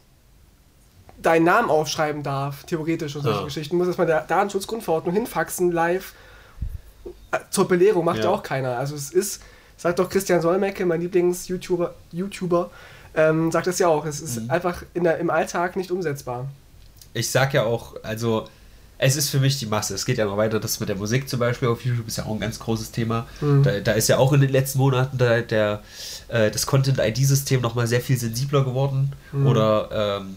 [1.22, 3.46] deinen Namen aufschreiben darf, theoretisch und solche Ja.
[3.46, 3.78] Geschichten.
[3.78, 6.14] Muss erstmal der Datenschutzgrundverordnung hinfaxen, live.
[7.50, 8.30] Zur Belehrung macht ja.
[8.30, 8.78] Auch keiner.
[8.78, 9.42] Also es ist,
[9.78, 12.70] sagt doch Christian Solmecke, mein Lieblings-YouTuber, YouTuber,
[13.16, 14.06] ähm, sagt das ja auch.
[14.06, 14.52] Es ist Mhm.
[14.52, 16.48] einfach in der, im Alltag nicht umsetzbar.
[17.14, 18.48] Ich sag ja auch, also
[19.04, 19.94] es ist für mich die Masse.
[19.94, 22.26] Es geht ja noch weiter, das mit der Musik zum Beispiel auf YouTube ist ja
[22.26, 23.28] auch ein ganz großes Thema.
[23.42, 23.64] Mhm.
[23.64, 25.82] Da, da ist ja auch in den letzten Monaten der, der,
[26.30, 29.12] äh, das Content-ID-System nochmal sehr viel sensibler geworden.
[29.34, 29.48] Mhm.
[29.48, 30.36] Oder ähm,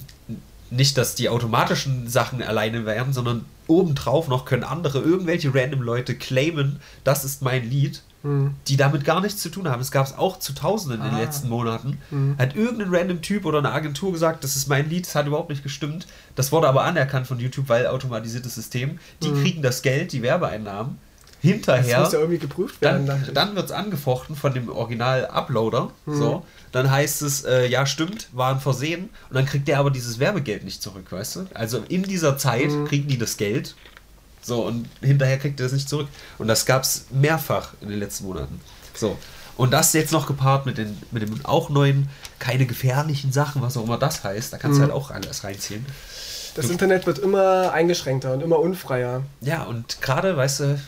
[0.70, 6.14] nicht, dass die automatischen Sachen alleine wären, sondern obendrauf noch können andere, irgendwelche random Leute
[6.14, 8.54] claimen, das ist mein Lied, Hm.
[8.66, 9.80] die damit gar nichts zu tun haben.
[9.80, 11.20] Es gab es auch zu Tausenden in den Ah.
[11.20, 11.98] letzten Monaten.
[12.10, 12.36] Mhm.
[12.38, 15.50] Hat irgendein random Typ oder eine Agentur gesagt, das ist mein Lied, das hat überhaupt
[15.50, 16.06] nicht gestimmt.
[16.34, 18.98] Das wurde aber anerkannt von YouTube, weil automatisiertes System.
[19.22, 19.42] Die Mhm.
[19.42, 20.98] kriegen das Geld, die Werbeeinnahmen.
[21.42, 23.06] Das Hinterher muss ja irgendwie geprüft werden.
[23.06, 25.90] dann, dann wird es angefochten von dem Original-Uploader.
[26.06, 26.16] Mhm.
[26.16, 26.44] So.
[26.72, 29.10] Dann heißt es, äh, ja, stimmt, war ein Versehen.
[29.30, 31.46] Und dann kriegt der aber dieses Werbegeld nicht zurück, weißt du?
[31.54, 32.86] Also in dieser Zeit Mhm.
[32.86, 33.74] kriegen die das Geld.
[34.46, 36.06] So, und hinterher kriegt er das nicht zurück.
[36.38, 38.60] Und das gab es mehrfach in den letzten Monaten.
[38.94, 39.18] So.
[39.56, 43.76] Und das jetzt noch gepaart mit, den, mit dem auch neuen, keine gefährlichen Sachen, was
[43.76, 44.52] auch immer das heißt.
[44.52, 44.82] Da kannst Mhm.
[44.82, 45.84] du halt auch alles reinziehen.
[46.54, 49.22] das du- Internet wird immer eingeschränkter und immer unfreier.
[49.40, 50.80] Ja, und gerade, weißt du,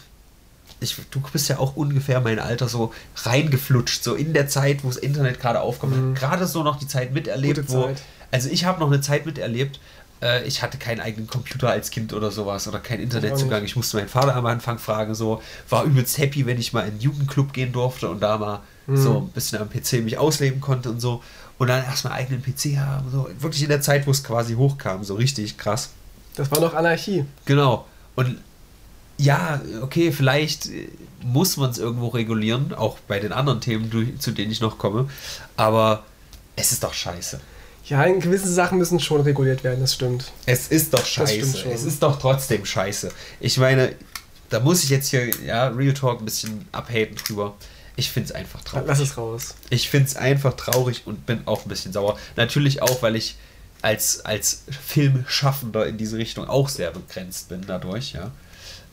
[0.81, 4.89] ich, du bist ja auch ungefähr mein Alter so reingeflutscht, so in der Zeit, wo
[4.89, 5.97] das Internet gerade aufkommt.
[5.97, 6.15] Mhm.
[6.15, 7.83] Gerade so noch die Zeit miterlebt, Gute wo.
[7.87, 8.03] Zeit.
[8.31, 9.81] Also ich habe noch eine Zeit miterlebt,
[10.23, 13.65] äh, ich hatte keinen eigenen Computer als Kind oder sowas oder keinen Internetzugang.
[13.65, 16.95] Ich musste meinen Vater am Anfang fragen, so, war übelst happy, wenn ich mal in
[16.95, 18.97] den Jugendclub gehen durfte und da mal Mhm.
[18.97, 21.23] so ein bisschen am PC mich ausleben konnte und so.
[21.59, 25.05] Und dann erstmal eigenen PC haben, so wirklich in der Zeit, wo es quasi hochkam,
[25.05, 25.91] so richtig krass.
[26.37, 27.25] Das war noch Anarchie.
[27.45, 27.87] Genau.
[28.15, 28.39] Und
[29.19, 30.89] ja, okay, vielleicht äh,
[31.23, 35.11] muss man es irgendwo regulieren, auch bei den anderen Themen, zu denen ich noch komme.
[35.57, 36.05] Aber
[36.57, 37.41] es ist doch scheiße.
[37.89, 40.33] Ja, in gewissen Sachen müssen schon reguliert werden, das stimmt.
[40.47, 41.69] Es ist doch scheiße.
[41.73, 43.11] Es ist doch trotzdem scheiße.
[43.41, 43.95] Ich meine,
[44.51, 47.55] da muss ich jetzt hier, ja, Real Talk ein bisschen abhaten drüber.
[47.97, 48.87] Ich finde es einfach traurig.
[48.87, 49.55] Lass es raus.
[49.71, 52.19] Ich finde es einfach traurig und bin auch ein bisschen sauer.
[52.37, 53.37] Natürlich auch, weil ich
[53.83, 58.31] als, als Filmschaffender in diese Richtung auch sehr begrenzt bin dadurch, ja.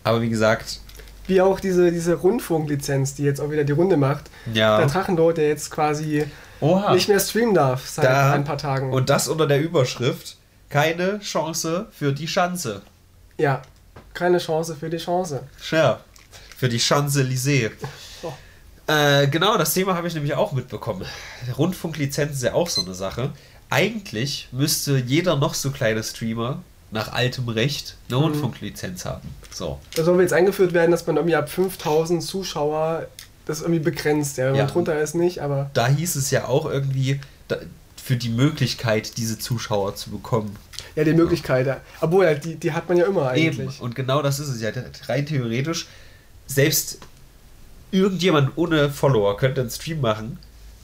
[0.04, 0.80] Aber wie gesagt,
[1.28, 4.26] Wie auch diese, diese Rundfunklizenz, die jetzt auch wieder die Runde macht.
[4.54, 4.78] ja.
[4.78, 6.26] Der Drachenlord, der jetzt quasi
[6.62, 6.94] Oha.
[6.94, 8.92] nicht mehr streamen darf seit Da- ein paar Tagen.
[8.94, 10.38] Und das unter der Überschrift:
[10.70, 12.82] Keine Chance für die Schanze.
[13.38, 13.62] ja,
[14.14, 15.44] keine Chance für die Chance.
[15.72, 16.00] Ja,
[16.58, 17.72] für die Champs-Élysées.
[18.24, 18.32] Oh.
[18.88, 21.06] Äh, genau, das Thema habe ich nämlich auch mitbekommen.
[21.58, 23.32] Rundfunklizenz ist ja auch so eine Sache.
[23.70, 28.24] Eigentlich müsste jeder noch so kleine Streamer nach altem Recht eine Mhm.
[28.26, 29.28] Rundfunklizenz haben.
[29.52, 29.80] So.
[29.96, 33.08] Da soll jetzt eingeführt werden, dass man irgendwie ab 5000 Zuschauer
[33.46, 34.38] das irgendwie begrenzt.
[34.38, 34.64] Ja, wenn Ja.
[34.64, 37.58] man drunter ist, nicht, aber Da hieß es ja auch irgendwie da,
[38.04, 40.56] für die Möglichkeit, diese Zuschauer zu bekommen.
[40.96, 41.66] ja, die Möglichkeit.
[41.68, 41.82] ja.
[42.02, 43.60] Obwohl, die, die hat man ja immer Eben.
[43.60, 43.82] eigentlich.
[43.82, 44.70] Und genau das ist es ja.
[45.08, 45.88] Rein theoretisch,
[46.48, 47.00] selbst
[47.92, 50.38] irgendjemand ohne Follower könnte einen Stream machen.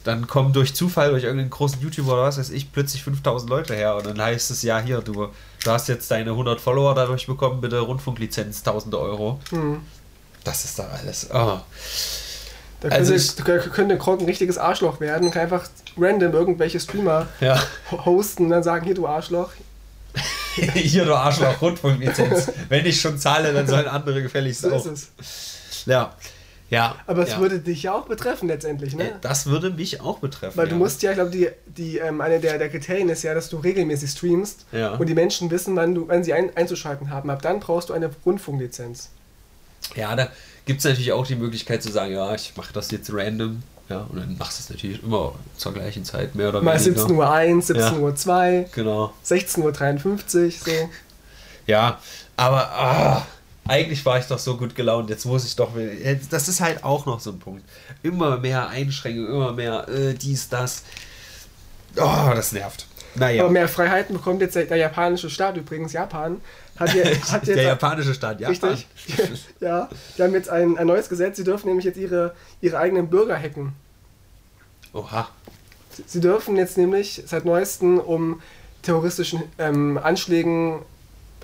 [0.04, 3.76] Dann kommen durch Zufall, durch irgendeinen großen YouTuber oder was weiß ich, plötzlich 5000 Leute
[3.76, 3.95] her.
[3.97, 5.28] Und dann heißt es, ja, hier, du,
[5.63, 9.39] du hast jetzt deine 100 Follower dadurch bekommen, bitte Rundfunklizenz, 1000 Euro.
[9.52, 9.82] Hm.
[10.43, 11.30] Das ist doch alles.
[11.32, 11.60] Oh.
[12.82, 15.67] Da könnte, Also könnte Krog ein richtiges Arschloch werden und kann einfach
[15.98, 17.62] random irgendwelche Streamer Ja.
[17.91, 19.52] ho- hosten und dann sagen, hier du Arschloch.
[20.74, 22.52] hier, du Arschloch, Rundfunklizenz.
[22.70, 24.86] Wenn ich schon zahle, dann sollen andere gefälligst So auch.
[24.86, 25.84] ist es.
[25.86, 26.13] Ja.
[26.70, 26.96] Ja.
[27.06, 27.39] Aber es ja.
[27.39, 29.12] würde dich ja auch betreffen letztendlich, Äh, ne?
[29.22, 30.58] Das würde mich auch betreffen.
[30.58, 30.72] Weil ja.
[30.74, 33.50] du musst ja, ich glaube, die, die, ähm, eine der, der Kriterien ist ja, dass
[33.50, 34.96] du regelmäßig streamst Ja.
[34.96, 37.30] und die Menschen wissen, wann, du, wann sie ein, einzuschalten haben.
[37.30, 39.10] Ab dann brauchst du eine Rundfunklizenz.
[39.96, 40.30] Ja, da
[40.65, 43.63] gibt es natürlich auch die Möglichkeit zu sagen, ja, ich mache das jetzt random.
[43.89, 47.02] Ja, und dann machst du es natürlich immer zur gleichen Zeit, mehr oder Mal weniger.
[47.02, 48.00] 17 Uhr 1, 17 Ja.
[48.00, 49.13] Uhr 2, Genau.
[49.24, 50.71] 16 Uhr 53, so.
[51.67, 52.00] Ja,
[52.38, 53.28] aber ah,
[53.67, 55.10] eigentlich war ich doch so gut gelaunt.
[55.10, 55.69] Jetzt muss ich doch.
[56.30, 57.63] Das ist halt auch noch so ein Punkt.
[58.02, 60.84] Immer mehr Einschränkungen, immer mehr äh, dies, das.
[61.97, 62.88] Oh, das nervt.
[63.15, 63.43] Naja.
[63.43, 65.93] Aber mehr Freiheiten bekommt jetzt der, der japanische Staat übrigens.
[65.93, 66.39] Japan
[66.78, 68.47] hat, je, hat jetzt der japanische Staat, ja.
[68.50, 68.88] Richtig.
[69.60, 71.38] ja, die haben jetzt ein, ein neues Gesetz.
[71.38, 73.74] Sie dürfen nämlich jetzt ihre, ihre eigenen Bürger hacken.
[74.93, 75.30] Oha.
[75.91, 78.41] Sie- Sie dürfen jetzt nämlich seit neuestem, um
[78.82, 80.80] terroristischen ähm, Anschlägen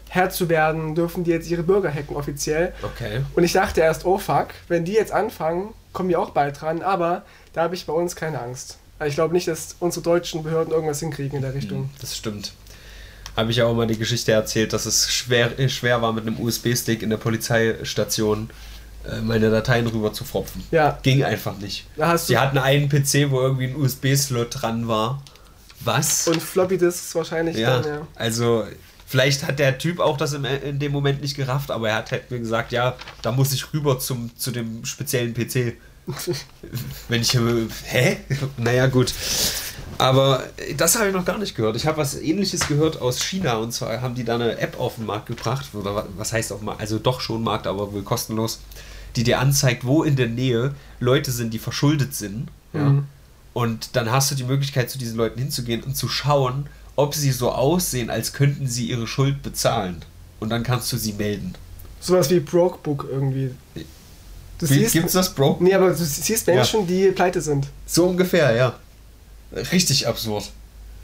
[0.10, 2.74] Herr zu werden, dürfen die jetzt ihre Bürger hacken offiziell.
[2.82, 3.22] Okay.
[3.36, 6.82] Und ich dachte erst, oh fuck, wenn die jetzt anfangen, kommen die auch bald dran.
[6.82, 8.78] Aber da habe ich bei uns keine Angst.
[9.06, 11.90] Ich glaube nicht, dass unsere deutschen Behörden irgendwas hinkriegen in der Richtung.
[12.02, 12.54] Das stimmt.
[13.36, 16.26] Habe ich ja auch mal die Geschichte erzählt, dass es schwer, äh, schwer war, mit
[16.26, 18.50] einem USB-Stick in der Polizeistation
[19.08, 20.64] äh, meine Dateien rüber zu fropfen.
[20.72, 21.86] Ja, Ging einfach nicht.
[22.28, 25.22] Die hatten einen PC, wo irgendwie ein USB-Slot dran war.
[25.82, 26.28] Was?
[26.28, 28.08] Und Floppy Disks wahrscheinlich ja, dann, ja.
[28.16, 28.66] also
[29.06, 32.12] vielleicht hat der Typ auch das im, in dem Moment nicht gerafft, aber er hat
[32.12, 35.76] halt mir gesagt, ja, da muss ich rüber zum, zu dem speziellen PC.
[37.10, 38.18] Wenn ich, äh, hä?
[38.58, 39.14] Naja, gut.
[39.98, 40.44] Aber
[40.78, 41.76] das habe ich noch gar nicht gehört.
[41.76, 44.96] Ich habe was ähnliches gehört aus China und zwar haben die da eine App auf
[44.96, 47.92] den Markt gebracht, oder wa- was heißt auf den Markt, also doch schon Markt, aber
[47.94, 48.60] wohl kostenlos,
[49.16, 52.50] die dir anzeigt, wo in der Nähe Leute sind, die verschuldet sind.
[52.74, 52.86] Ja.
[52.90, 53.06] Mhm.
[53.54, 57.32] Und dann hast du die Möglichkeit, zu diesen Leuten hinzugehen und zu schauen, ob sie
[57.32, 60.04] so aussehen, als könnten sie ihre Schuld bezahlen.
[60.40, 61.56] Und dann kannst du sie melden.
[62.00, 63.50] Sowas wie Brokebook irgendwie.
[64.60, 65.58] Du Wie, gibt's das, Bro?
[65.60, 67.68] nee, aber du siehst Menschen, die pleite sind.
[67.86, 68.76] So ungefähr, ja.
[69.72, 70.50] Richtig absurd.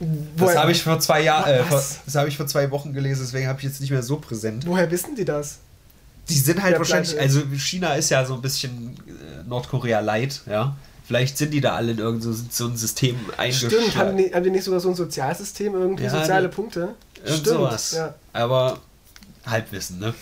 [0.00, 3.20] Das Woher- habe ich vor zwei Jahren, äh, das habe ich vor zwei Wochen gelesen,
[3.24, 4.66] deswegen habe ich jetzt nicht mehr so präsent.
[4.66, 5.58] Woher wissen die das?
[6.28, 10.00] Die sind halt Wer wahrscheinlich, pleite also China ist ja so ein bisschen äh, Nordkorea
[10.00, 10.74] light, ja.
[11.06, 13.78] Vielleicht sind die da alle in irgendein so, so ein System eingeschaltet.
[13.82, 16.94] Stimmt, haben die, haben die nicht sogar so ein Sozialsystem, irgendwie Ja, soziale ne- Punkte?
[17.24, 17.92] Irgend sowas.
[17.92, 18.14] Ja.
[18.32, 18.78] Aber
[19.46, 20.14] Halbwissen, ne?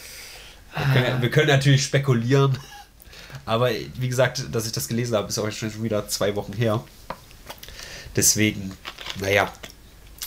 [0.75, 2.59] Wir können, ja- wir können natürlich spekulieren.
[3.45, 6.83] Aber wie gesagt, dass ich das gelesen habe, ist auch schon wieder zwei Wochen her.
[8.15, 8.73] Deswegen,
[9.21, 9.51] naja,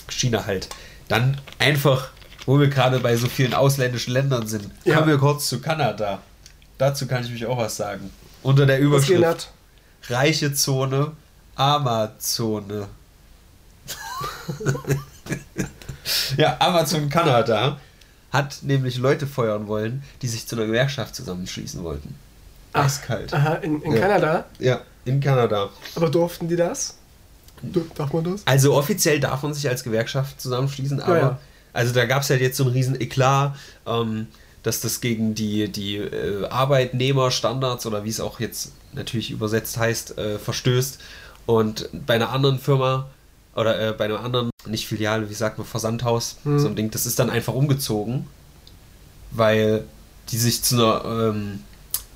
[0.08, 0.68] China halt.
[1.08, 2.10] Dann einfach,
[2.46, 4.96] wo wir gerade bei so vielen ausländischen Ländern sind, Ja.
[4.96, 6.20] kommen wir kurz zu Kanada.
[6.78, 8.10] dazu kann ich mich auch was sagen.
[8.42, 9.50] Unter der Überschrift?
[10.08, 11.12] Reiche Zone,
[11.54, 12.88] Amazone.
[16.36, 17.80] ja, Amazon Kanada
[18.32, 22.14] hat nämlich Leute feuern wollen, die sich zu einer Gewerkschaft zusammenschließen wollten.
[22.84, 23.32] Eiskalt.
[23.34, 24.00] Aha, in, in Ja.
[24.00, 24.44] Kanada.
[24.58, 25.70] Ja, in Kanada.
[25.94, 26.96] Aber durften die das?
[27.96, 28.42] Darf man das?
[28.46, 31.38] Also offiziell darf man sich als Gewerkschaft zusammenschließen, aber ja.
[31.72, 34.26] also da gab es halt jetzt so einen riesen Eklat, ähm,
[34.62, 40.18] dass das gegen die, die äh, Arbeitnehmerstandards oder wie es auch jetzt natürlich übersetzt heißt,
[40.18, 40.98] äh, verstößt.
[41.46, 43.06] Und bei einer anderen Firma
[43.54, 46.58] oder äh, bei einer anderen, nicht Filiale, wie sagt man, Versandhaus, Hm.
[46.58, 48.26] so ein Ding, das ist dann einfach umgezogen,
[49.30, 49.84] weil
[50.30, 51.60] die sich zu einer, ähm,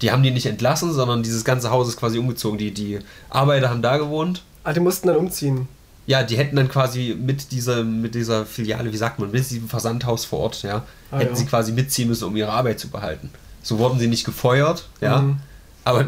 [0.02, 2.58] die haben die nicht entlassen, sondern dieses ganze Haus ist quasi umgezogen.
[2.58, 5.68] Die, die Arbeiter haben da gewohnt Ah, die mussten dann umziehen.
[6.06, 9.68] ja, die hätten dann quasi mit dieser, mit dieser Filiale, wie sagt man, mit diesem
[9.68, 11.36] Versandhaus vor Ort, ja, Ah, hätten ja.
[11.36, 13.30] sie quasi mitziehen müssen, um ihre Arbeit zu behalten.
[13.62, 15.36] So wurden sie nicht gefeuert, ja, Mhm.
[15.84, 16.06] aber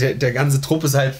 [0.00, 1.14] der, der ganze Trupp ist halt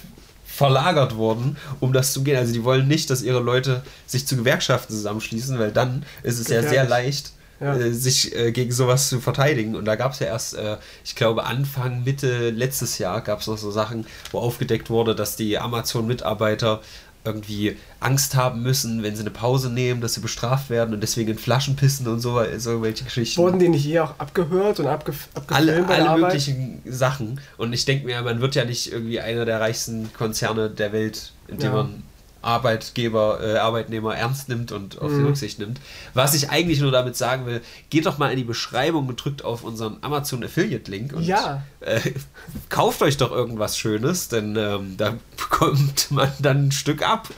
[0.45, 2.37] verlagert worden, um das zu gehen.
[2.37, 6.49] Also die wollen nicht, dass ihre Leute sich zu Gewerkschaften zusammenschließen, weil dann ist es
[6.49, 7.75] ja sehr leicht, Ja.
[7.77, 9.75] äh, sich äh, gegen sowas zu verteidigen.
[9.75, 13.47] Und da gab es ja erst, äh, ich glaube, Anfang, Mitte letztes Jahr gab es
[13.47, 16.81] noch so Sachen, wo aufgedeckt wurde, dass die Amazon-Mitarbeiter
[17.25, 21.31] irgendwie Angst haben müssen, wenn sie eine Pause nehmen, dass sie bestraft werden und deswegen
[21.33, 23.43] in Flaschen pissen und so, so welche Geschichten.
[23.43, 27.41] Wurden die nicht hier auch abgehört und abgefilmt alle, alle möglichen Sachen.
[27.59, 31.33] Und ich denke mir, man wird ja nicht irgendwie einer der reichsten Konzerne der Welt,
[31.49, 31.73] in dem Ja.
[31.83, 32.03] man
[32.43, 35.27] Arbeitgeber, äh, Arbeitnehmer ernst nimmt und auf Mhm.
[35.27, 35.81] Rücksicht nimmt.
[36.15, 39.45] Was ich eigentlich nur damit sagen will, geht doch mal in die Beschreibung und drückt
[39.45, 41.63] auf unseren Amazon Affiliate Link und Ja.
[41.81, 42.01] äh,
[42.69, 47.29] kauft euch doch irgendwas Schönes, denn ähm, da bekommt man dann ein Stück ab.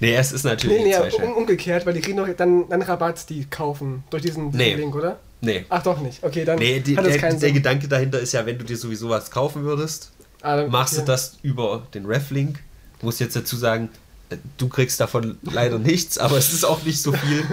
[0.00, 3.28] Nee, es ist natürlich Nee, nee, um, umgekehrt, weil die kriegen doch dann, dann Rabatt,
[3.28, 4.74] die kaufen durch diesen, diesen Nee.
[4.74, 5.18] Link, oder?
[5.40, 5.64] Nee.
[5.68, 6.22] Ach doch nicht.
[6.22, 7.54] Okay, dann Nee, die, hat das der, keinen der Sinn.
[7.54, 10.98] Gedanke dahinter ist ja, wenn du dir sowieso was kaufen würdest, Ah, dann- machst du
[10.98, 11.06] okay.
[11.06, 12.60] das über den Reflink.
[13.02, 13.88] Muss jetzt dazu sagen,
[14.30, 17.44] äh, du kriegst davon leider nichts, aber es ist auch nicht so viel.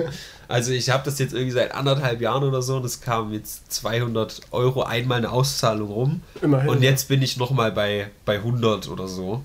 [0.48, 3.72] Also ich habe das jetzt irgendwie seit anderthalb Jahren oder so und es kam jetzt
[3.74, 6.22] 200 Euro einmal eine Auszahlung rum.
[6.42, 6.70] Immerhin.
[6.70, 9.42] Und jetzt bin ich nochmal bei, bei 100 oder so,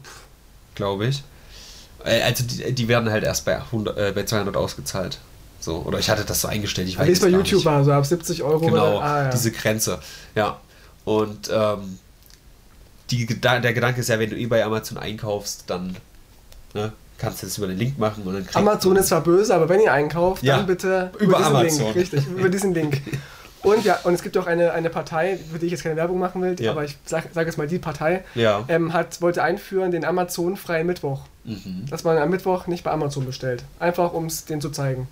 [0.74, 1.22] glaube ich.
[2.04, 5.18] Äh, Also die, die werden halt erst bei, 100, äh, bei 200 ausgezahlt.
[5.58, 7.92] So, oder ich hatte das so eingestellt, ich Ah, Wie es bei YouTube war, so
[7.92, 8.60] ab 70 Euro.
[8.66, 8.98] Genau?
[8.98, 9.30] Ah, ja.
[9.30, 10.00] diese Grenze.
[10.34, 10.58] Ja.
[11.04, 11.98] Und ähm,
[13.10, 15.96] die, der Gedanke ist ja, wenn du eh bei Amazon einkaufst, dann
[16.74, 19.68] ne, kannst du das über den Link machen und dann Amazon ist zwar böse, aber
[19.68, 21.84] wenn ihr einkauft, Ja, dann bitte über diesen Amazon.
[21.86, 21.96] Link.
[21.96, 23.00] Richtig, über diesen Link.
[23.62, 26.18] Und ja, und es gibt auch eine, eine Partei, für die ich jetzt keine Werbung
[26.18, 26.70] machen will, Ja.
[26.70, 28.64] aber ich sage sag jetzt mal, die Partei Ja.
[28.68, 31.20] ähm, hat, wollte einführen den Amazon-freien Mittwoch.
[31.44, 31.84] Mhm.
[31.90, 33.64] Dass man am Mittwoch nicht bei Amazon bestellt.
[33.78, 35.08] Einfach um es denen zu zeigen.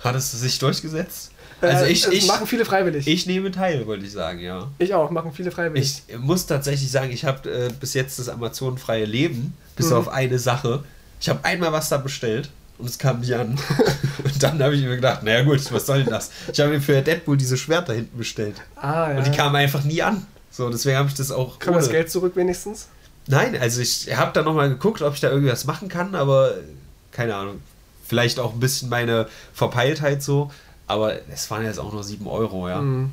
[0.00, 1.30] Hat es sich durchgesetzt?
[1.60, 3.06] Also Äh, ich, es ich, machen viele freiwillig.
[3.06, 4.68] ich nehme teil, wollte ich sagen, ja.
[4.78, 6.02] Ich auch, machen viele freiwillig.
[6.06, 9.96] Ich muss tatsächlich sagen, ich habe äh, bis jetzt das Amazon-freie Leben, bis Mhm.
[9.96, 10.84] auf eine Sache.
[11.20, 13.58] Ich habe einmal was da bestellt und es kam nicht an.
[14.24, 16.30] und dann habe ich mir gedacht, naja gut, was soll denn das?
[16.52, 18.56] Ich habe mir für Deadpool diese Schwerter hinten bestellt.
[18.76, 19.18] ah, ja.
[19.18, 20.26] Und die kamen einfach nie an.
[20.50, 21.58] So, deswegen habe ich das auch.
[21.58, 22.88] Kann man das Geld zurück wenigstens?
[23.26, 26.54] Nein, also ich habe da nochmal geguckt, ob ich da irgendwas machen kann, aber
[27.12, 27.60] keine Ahnung.
[28.06, 30.50] Vielleicht auch ein bisschen meine Verpeiltheit so.
[30.88, 32.80] Aber es waren jetzt auch nur 7 Euro, ja.
[32.80, 33.12] Mhm.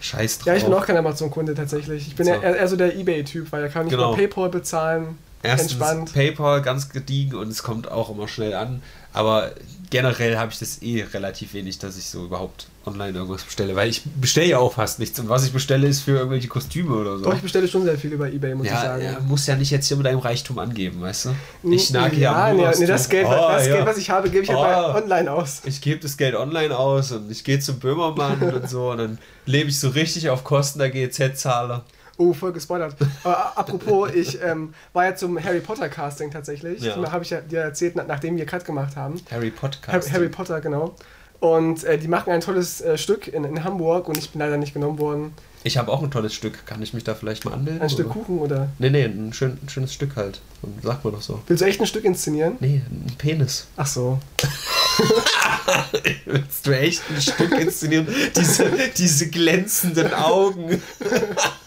[0.00, 0.46] Scheiß drauf.
[0.46, 2.08] Ja, ich bin auch kein Amazon-Kunde tatsächlich.
[2.08, 2.32] Ich bin So.
[2.32, 4.08] ja eher, eher so der Ebay-Typ, weil da kann ich Genau.
[4.08, 5.18] über Paypal bezahlen.
[5.42, 6.12] Erstens entspannt.
[6.12, 8.82] PayPal ganz gediegen und es kommt auch immer schnell an.
[9.14, 9.50] Aber
[9.90, 13.76] generell habe ich das eh relativ wenig, dass ich so überhaupt online irgendwas bestelle.
[13.76, 15.18] Weil ich bestelle ja auch fast nichts.
[15.20, 17.24] Und was ich bestelle, ist für irgendwelche Kostüme oder so.
[17.24, 19.04] Doch, ich bestelle schon sehr viel über Ebay, muss ich ja, sagen.
[19.04, 21.70] ja, muss ja nicht jetzt hier mit deinem Reichtum angeben, weißt du?
[21.70, 23.74] Ich nage ja, ja, nur nee, nee, du- das, Geld, Oh, das ja.
[23.74, 24.96] Geld, was ich habe, gebe ich halt Oh.
[25.04, 25.60] online aus.
[25.66, 29.18] Ich gebe das Geld online aus und ich gehe zum Böhmermann und so und dann
[29.44, 31.84] lebe ich so richtig auf Kosten der GEZ-Zahler.
[32.22, 32.94] Oh, voll gespoilert.
[33.24, 36.80] Aber apropos, ich ähm, war ja zum Harry Potter Casting tatsächlich.
[36.82, 36.96] Ja.
[36.96, 39.20] Da habe ich ja dir erzählt, na- nachdem wir Cut gemacht haben.
[39.30, 39.92] Harry Podcast.
[40.08, 40.94] Harry, Harry Potter, genau.
[41.40, 44.56] Und äh, die machen ein tolles äh, Stück in, in Hamburg und ich bin leider
[44.58, 45.34] nicht genommen worden.
[45.64, 46.66] Ich habe auch ein tolles Stück.
[46.66, 47.82] Kann ich mich da vielleicht mal anmelden?
[47.82, 48.14] Ein Stück oder?
[48.14, 48.68] Kuchen oder.
[48.78, 50.40] Nee, nee, ein, schön, ein schönes Stück halt.
[50.82, 51.40] Sagt man doch so.
[51.46, 52.56] Willst du echt ein Stück inszenieren?
[52.60, 53.66] Nee, ein Penis.
[53.76, 54.18] Ach so.
[56.24, 58.06] Willst du echt ein Stück inszenieren?
[58.36, 60.82] Diese, diese glänzenden Augen.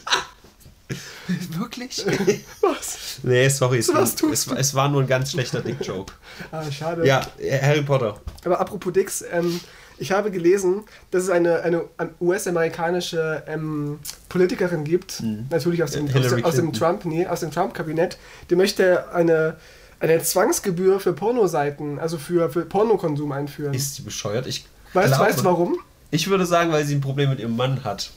[1.57, 2.05] Wirklich?
[2.61, 3.19] Was?
[3.23, 6.13] Nee, sorry, es, war, was tust es, war- es war nur ein ganz schlechter Dick-Joke.
[6.51, 7.05] Ah, schade.
[7.07, 7.21] Ja,
[7.61, 8.19] Harry Potter.
[8.43, 9.59] Aber apropos Dicks, ähm,
[9.97, 11.85] ich habe gelesen, dass es eine, eine
[12.19, 15.47] US-amerikanische ähm, Politikerin gibt, Mhm.
[15.49, 16.73] natürlich aus dem, aus, aus dem.
[16.73, 18.17] Trump, nee, aus dem Trump-Kabinett,
[18.49, 19.55] die möchte eine,
[19.99, 23.73] eine Zwangsgebühr für Pornoseiten, also für, für Pornokonsum einführen.
[23.73, 24.45] Ist sie bescheuert?
[24.47, 25.77] Ich weißt du warum?
[26.11, 28.11] Ich würde sagen, weil sie ein Problem mit ihrem Mann hat.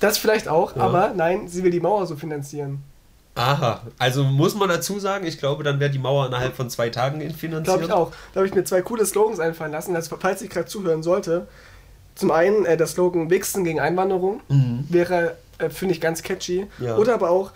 [0.00, 0.82] Das vielleicht auch, Ja.
[0.82, 2.82] aber nein, sie will die Mauer so finanzieren.
[3.34, 6.90] Aha, also muss man dazu sagen, ich glaube, dann wäre die Mauer innerhalb von zwei
[6.90, 7.64] Tagen finanziert.
[7.64, 8.12] Glaube ich auch.
[8.32, 11.46] Da habe ich mir zwei coole Slogans einfallen lassen, also falls ich gerade zuhören sollte.
[12.14, 14.40] Zum einen äh, der Slogan Wichsen gegen Einwanderung
[14.90, 16.66] wäre, äh, finde ich, ganz catchy.
[16.78, 16.84] Mhm.
[16.84, 16.96] Ja.
[16.98, 17.52] Oder aber auch,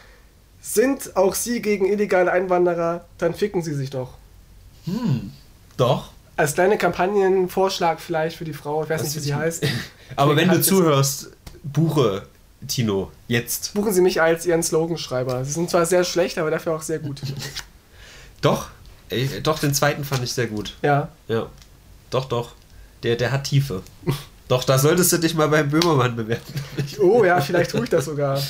[0.63, 4.15] sind auch Sie gegen illegale Einwanderer, dann ficken Sie sich doch.
[5.77, 6.11] Doch.
[6.39, 9.65] Als kleine Kampagnenvorschlag vielleicht für die Frau, ich weiß Das nicht, wie sie heißt.
[10.17, 11.33] Aber wenn du zuhörst,
[11.73, 12.23] buche
[12.67, 13.75] Tino jetzt.
[13.75, 15.45] Buchen Sie mich als Ihren Sloganschreiber.
[15.45, 17.21] Sie sind zwar sehr schlecht, aber dafür auch sehr gut.
[18.43, 18.69] Doch,
[19.09, 20.75] ey, doch, den zweiten fand ich sehr gut.
[20.83, 21.09] Ja.
[21.27, 21.47] Ja,
[22.11, 22.53] doch, doch.
[23.03, 23.83] Der, der hat Tiefe.
[24.49, 26.43] doch, da solltest du dich mal beim Böhmermann bewerben.
[27.01, 28.41] Oh ja, vielleicht tue ich das sogar.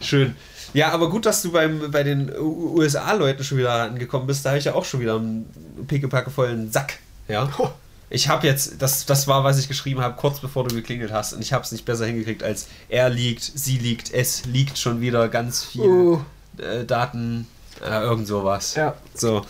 [0.00, 0.36] Schön.
[0.72, 4.44] Ja, aber gut, dass du beim, bei den USA-Leuten schon wieder angekommen bist.
[4.44, 5.46] Da habe ich ja auch schon wieder einen
[5.86, 6.98] pickepackevollen Sack.
[7.28, 7.50] Ja.
[7.58, 7.70] Oh.
[8.08, 11.32] Ich habe jetzt, das, das war, was ich geschrieben habe, kurz bevor du geklingelt hast.
[11.32, 15.00] Und ich habe es nicht besser hingekriegt als er liegt, sie liegt, es liegt schon
[15.00, 16.20] wieder ganz viel Oh.
[16.58, 17.48] äh, Daten,
[17.84, 18.74] äh, irgend sowas.
[18.76, 18.94] Ja.
[19.14, 19.44] So.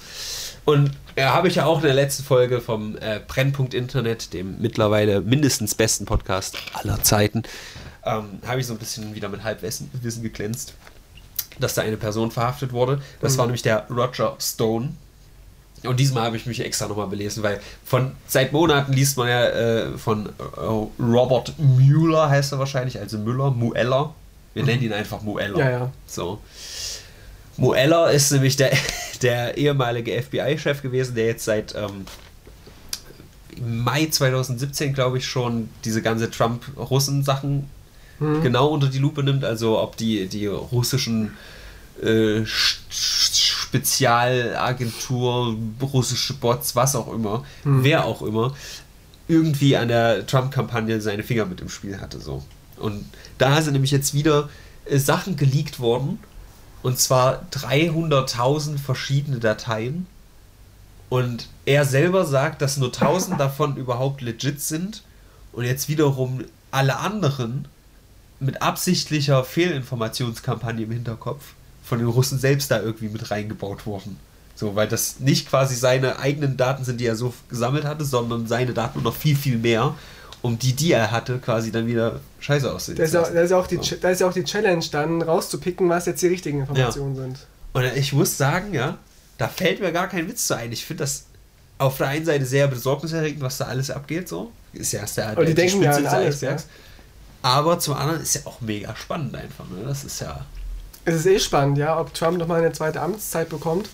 [0.64, 4.58] Und ja, habe ich ja auch in der letzten Folge vom äh, Brennpunkt Internet, dem
[4.60, 7.42] mittlerweile mindestens besten Podcast aller Zeiten,
[8.04, 10.74] ähm, habe ich so ein bisschen wieder mit Halbwissen Wissen geglänzt,
[11.60, 13.00] dass da eine Person verhaftet wurde.
[13.20, 13.38] Das Mhm.
[13.38, 14.94] war nämlich der Roger Stone.
[15.86, 19.46] Und diesmal habe ich mich extra nochmal belesen, weil von seit Monaten liest man ja
[19.46, 24.14] äh, von äh, Robert Mueller, heißt er wahrscheinlich, also Müller, Mueller.
[24.54, 25.58] Wir nennen ihn einfach Mueller.
[25.58, 25.92] Ja, ja.
[26.06, 26.40] So.
[27.56, 28.72] Mueller ist nämlich der,
[29.22, 32.06] der ehemalige FBI-Chef gewesen, der jetzt seit ähm,
[33.60, 37.70] Mai 2017, glaube ich, schon diese ganze Trump-Russen-Sachen
[38.18, 38.42] Hm.
[38.42, 39.44] genau unter die Lupe nimmt.
[39.44, 41.36] Also ob die, die russischen
[42.02, 42.44] äh,
[43.76, 47.84] Spezialagentur, russische Bots, was auch immer, Hm.
[47.84, 48.54] wer auch immer,
[49.28, 52.20] irgendwie an der Trump-Kampagne seine Finger mit im Spiel hatte.
[52.20, 52.44] So.
[52.78, 53.04] Und
[53.38, 54.48] da sind nämlich jetzt wieder
[54.84, 56.18] äh, Sachen geleakt worden.
[56.82, 60.06] Und zwar 300.000 verschiedene Dateien.
[61.08, 65.02] Und er selber sagt, dass nur 1000 davon überhaupt legit sind.
[65.52, 67.66] Und jetzt wiederum alle anderen
[68.38, 71.54] mit absichtlicher Fehlinformationskampagne im Hinterkopf
[71.86, 74.18] von den Russen selbst da irgendwie mit reingebaut wurden.
[74.56, 78.46] So, weil das nicht quasi seine eigenen Daten sind, die er so gesammelt hatte, sondern
[78.46, 79.94] seine Daten und noch viel, viel mehr,
[80.42, 83.34] um die, die er hatte, quasi dann wieder scheiße aussehen Da ist, zu ja, lassen.
[83.34, 83.96] da, ist ja auch die, So.
[84.00, 87.38] Da ist ja auch die Challenge, dann rauszupicken, was jetzt die richtigen Informationen sind.
[87.72, 88.98] Und ich muss sagen, ja,
[89.38, 90.72] da fällt mir gar kein Witz zu ein.
[90.72, 91.26] Ich finde das
[91.78, 94.50] auf der einen Seite sehr besorgniserregend, was da alles abgeht, so.
[94.72, 96.50] Ist ja erst der, Aber die der denken ja an alles, ja.
[96.50, 96.66] Eisbergs.
[97.42, 99.84] Aber zum anderen ist ja auch mega spannend einfach, ne?
[99.86, 100.44] Das ist ja.
[101.06, 103.88] Es ist eh spannend, ja, ob Trump nochmal eine zweite Amtszeit bekommt.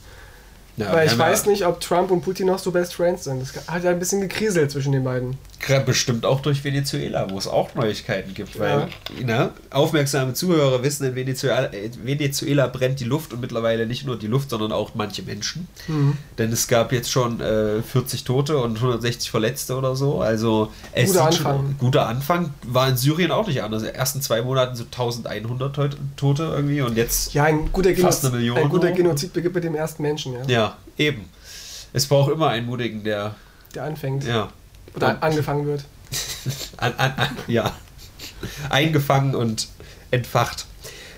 [0.76, 3.42] ja weil ich weiß nicht, ob Trump und Putin noch so Best Friends sind.
[3.42, 5.36] Es hat ja ein bisschen gekriselt zwischen den beiden.
[5.86, 8.88] Bestimmt auch durch Venezuela, wo es auch Neuigkeiten gibt, weil
[9.20, 9.24] Ja.
[9.24, 11.70] ne, aufmerksame Zuhörer wissen, in Venezuela,
[12.02, 15.68] Venezuela brennt die Luft und mittlerweile nicht nur die Luft, sondern auch manche Menschen.
[15.86, 16.16] Mhm.
[16.36, 20.20] Denn es gab jetzt schon äh, 40 Tote und 160 Verletzte oder so.
[20.20, 21.56] Also es Guter Anfang.
[21.58, 22.50] Schon, guter Anfang.
[22.64, 23.82] War in Syrien auch nicht anders.
[23.82, 27.34] In den ersten zwei Monaten so 1100 Teut- Tote irgendwie und jetzt.
[27.34, 28.90] Ja, ein guter, Fast Genozid, eine Million ein guter.
[28.90, 31.26] Genozid beginnt mit dem ersten Menschen, ja, Ja, eben.
[31.92, 33.34] Es braucht immer einen Mutigen, der.
[33.74, 34.48] der anfängt Ja.
[34.94, 35.84] Oder Und- angefangen wird.
[36.76, 37.72] an, an, an, ja.
[38.70, 39.68] Eingefangen und
[40.10, 40.66] entfacht.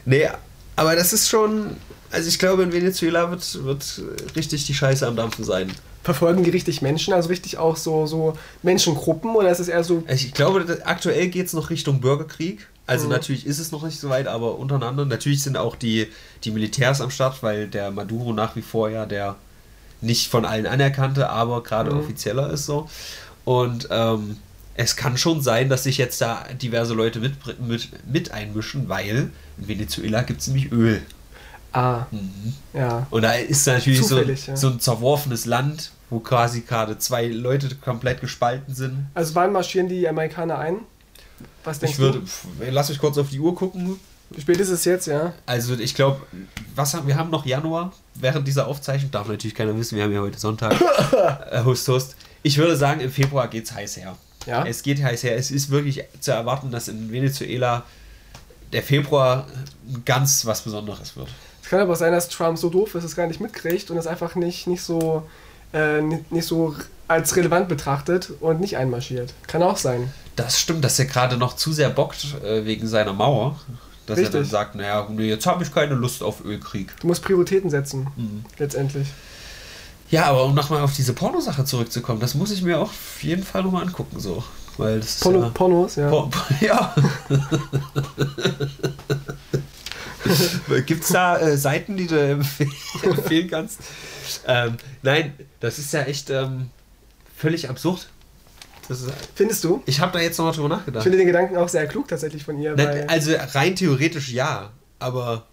[0.05, 0.29] Nee,
[0.77, 1.77] aber das ist schon.
[2.11, 4.03] Also ich glaube, in Venezuela wird, wird
[4.37, 5.73] richtig die Scheiße am Dampfen sein.
[6.05, 10.05] Verfolgen die richtig Menschen, also richtig auch so, so Menschengruppen oder ist es eher so,
[10.07, 12.69] Also ich glaube, aktuell geht es noch Richtung Bürgerkrieg.
[12.87, 13.13] Also Mhm.
[13.13, 15.07] natürlich ist es noch nicht so weit, aber untereinander.
[15.07, 16.07] Natürlich sind auch die,
[16.45, 19.37] die Militärs am Start, weil der Maduro nach wie vor ja der
[20.03, 22.01] nicht von allen anerkannte, aber gerade Mhm.
[22.01, 22.89] offizieller ist so.
[23.45, 24.37] Und ähm,
[24.75, 29.31] es kann schon sein, dass sich jetzt da diverse Leute mit, mit, mit einmischen, weil
[29.59, 31.03] in Venezuela gibt es nämlich Öl.
[31.73, 32.55] ah, Mhm.
[32.73, 34.57] ja, Und da ist natürlich so, ja.
[34.57, 39.07] so ein zerworfenes Land, wo quasi gerade zwei Leute komplett gespalten sind.
[39.15, 40.77] also wann marschieren die Amerikaner ein?
[41.65, 42.71] Was denkst Ich würde, du?
[42.71, 43.99] lass mich kurz auf die Uhr gucken.
[44.31, 45.33] Wie spät ist es jetzt, ja?
[45.47, 46.21] Also ich glaube,
[46.75, 49.11] was haben wir haben noch Januar während dieser Aufzeichnung.
[49.11, 50.75] Darf natürlich keiner wissen, wir haben ja heute Sonntag.
[51.51, 52.17] äh, Hust, Hust.
[52.45, 54.17] Ich würde sagen, im Februar geht es heiß her.
[54.47, 54.65] Ja.
[54.67, 55.35] Es geht heiß her.
[55.37, 57.83] Es ist wirklich zu erwarten, dass in Venezuela
[58.73, 59.47] der Februar
[60.05, 61.29] ganz was Besonderes wird.
[61.63, 63.97] Es kann aber auch sein, dass Trump so doof ist, es gar nicht mitkriegt und
[63.97, 65.27] es einfach nicht, nicht so
[65.73, 66.75] äh, nicht, nicht so
[67.09, 69.33] als relevant betrachtet und nicht einmarschiert.
[69.47, 70.13] Kann auch sein.
[70.37, 73.59] Das stimmt, dass er gerade noch zu sehr bockt äh, wegen seiner Mauer.
[74.07, 74.51] Dass er dann Richtig.
[74.51, 76.93] sagt, naja, jetzt habe ich keine Lust auf Ölkrieg.
[77.01, 78.45] Du musst Prioritäten setzen, Mhm.
[78.59, 79.09] letztendlich.
[80.15, 83.43] Ja, aber um nochmal auf diese Pornosache zurückzukommen, das muss ich mir auch auf jeden
[83.43, 84.21] Fall nochmal angucken.
[84.21, 84.45] So.
[84.77, 86.09] weil das Porno, ist ja, Pornos, ja.
[86.09, 86.95] Por ja.
[90.87, 92.71] Gibt es da äh, Seiten, die du empfehlen,
[93.03, 93.81] empfehlen kannst?
[94.47, 96.71] Ähm, nein, das ist ja echt ähm,
[97.37, 98.09] völlig absurd.
[98.89, 99.83] Das ist, Findest du?
[99.87, 101.03] ich habe da jetzt nochmal drüber Ich nachgedacht.
[101.03, 102.75] finde den Gedanken auch sehr klug tatsächlich von ihr.
[102.77, 105.47] Na, Weil also rein theoretisch ja, aber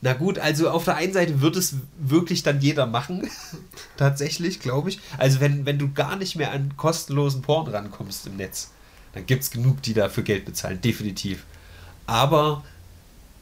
[0.00, 3.28] na gut, also auf der einen Seite wird es wirklich dann jeder machen,
[3.96, 5.00] tatsächlich, glaube ich.
[5.18, 8.70] Also wenn, wenn du gar nicht mehr an kostenlosen Porn rankommst im Netz,
[9.12, 11.44] dann gibt es genug, die dafür Geld bezahlen, definitiv.
[12.06, 12.62] Aber,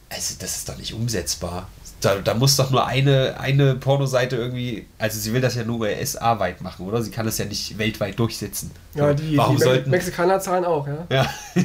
[0.08, 1.68] also das ist doch nicht umsetzbar.
[2.00, 5.80] Da, da muss doch nur eine, eine Pornoseite irgendwie, also sie will das ja nur
[5.80, 7.02] USA-weit machen, oder?
[7.02, 8.70] Sie kann das ja nicht weltweit durchsetzen.
[8.94, 11.06] ja, die, Warum die sollten, Mexikaner zahlen auch, ja.
[11.10, 11.34] ja,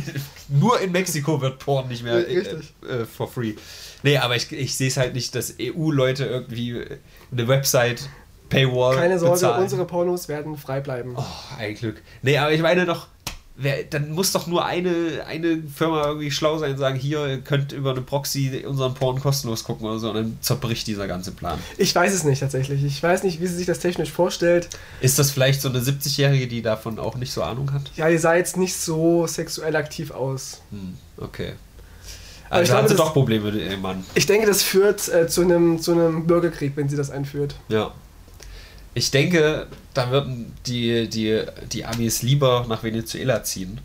[0.48, 3.56] nur in Mexiko wird Porn nicht mehr äh, äh, for free.
[4.04, 6.84] Nee, aber ich, ich sehe es halt nicht, dass EU-Leute irgendwie
[7.32, 8.10] eine Website
[8.50, 9.64] Paywall Keine Sorge, bezahlen.
[9.64, 11.14] unsere Pornos werden frei bleiben.
[11.16, 11.24] Oh,
[11.58, 12.02] ein Glück.
[12.22, 13.08] Nee, aber ich meine doch,
[13.56, 17.40] wer, dann muss doch nur eine, eine Firma irgendwie schlau sein und sagen, hier, ihr
[17.40, 21.32] könnt über eine Proxy unseren Porn kostenlos gucken oder so und dann zerbricht dieser ganze
[21.32, 21.60] Plan.
[21.78, 22.84] Ich weiß es nicht tatsächlich.
[22.84, 24.70] Ich weiß nicht, wie sie sich das technisch vorstellt.
[25.00, 27.84] Ist das vielleicht so eine 70-Jährige, die davon auch nicht so Ahnung hat?
[27.96, 30.62] Ja, die sah jetzt nicht so sexuell aktiv aus.
[30.72, 31.54] Hm, okay.
[32.52, 34.04] Aber Also ich hat glaube, sie das- doch Probleme mit ihrem Mann.
[34.14, 37.56] Ich denke, das führt äh, zu, einem, zu einem Bürgerkrieg, wenn sie das einführt.
[37.70, 37.92] Ja.
[38.94, 43.80] Ich denke, da würden die, die, die Amis lieber nach Venezuela ziehen,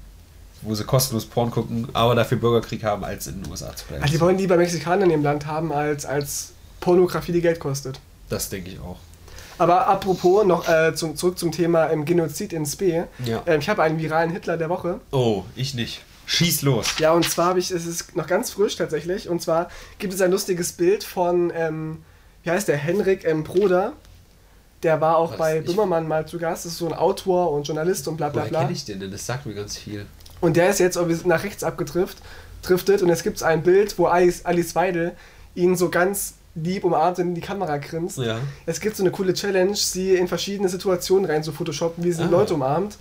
[0.63, 4.03] wo sie kostenlos Porn gucken, aber dafür Bürgerkrieg haben, als in den USA zu bleiben.
[4.03, 8.01] Also die wollen lieber Mexikaner in dem Land haben, als, als Pornografie, die Geld kostet.
[8.29, 8.97] das denke ich auch.
[9.59, 13.05] Aber apropos, noch äh, zum, zurück zum Thema ähm, Genozid in Spee.
[13.25, 13.43] Ja.
[13.47, 15.01] Ähm, ich habe einen viralen Hitler der Woche.
[15.13, 16.03] Oh, ich nicht.
[16.27, 16.87] Schieß los.
[16.99, 19.69] Ja, und zwar habe ich, es ist noch ganz frisch tatsächlich, und zwar
[19.99, 21.99] gibt es ein lustiges Bild von, ähm,
[22.43, 23.45] wie heißt der, Henrik M.
[23.45, 23.93] Broder.
[24.83, 25.39] Der war auch Was?
[25.39, 28.45] bei Böhmermann mal zu Gast, das ist so ein Autor und Journalist und bla bla
[28.45, 28.61] bla.
[28.61, 29.11] kenne ich den denn?
[29.11, 30.05] Das sagt mir ganz viel.
[30.41, 32.19] Und der ist jetzt nach rechts abgetrifft,
[32.63, 35.13] driftet und jetzt gibt es ein Bild, wo Alice, Alice Weidel
[35.55, 38.19] ihn so ganz lieb umarmt und in die Kamera grinst.
[38.19, 38.39] Ja.
[38.67, 42.23] Es gibt so eine coole Challenge, sie in verschiedene Situationen rein zu photoshoppen, wie sie
[42.25, 42.29] Ah.
[42.31, 42.97] Leute umarmt.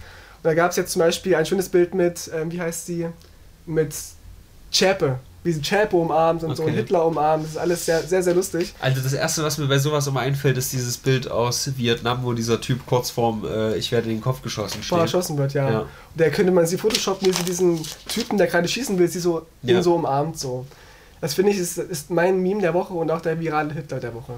[0.46, 3.08] Und da gab es jetzt zum Beispiel ein schönes Bild mit, ähm, wie heißt sie,
[3.66, 3.96] mit
[4.72, 6.72] Chäpe, wie sie Chäpe umarmt und so Okay.
[6.72, 7.46] einen Hitler umarmt.
[7.46, 8.76] Das ist alles sehr, sehr, sehr lustig.
[8.80, 12.34] Also das erste, was mir bei sowas immer einfällt, ist dieses Bild aus Vietnam, wo
[12.34, 15.00] dieser Typ kurz vorm äh, Ich werde in den Kopf geschossen steht.
[15.00, 15.72] erschossen wird, ja.
[15.72, 15.80] Ja.
[15.80, 15.88] Und
[16.18, 19.48] da könnte man sie photoshoppen, wie sie diesen Typen, der gerade schießen will, sie so,
[19.64, 19.78] Ja.
[19.78, 20.38] ihn so umarmt.
[20.38, 20.68] So.
[21.22, 24.14] Das finde ich, ist, ist mein Meme der Woche und auch der virale Hitler der
[24.14, 24.34] Woche.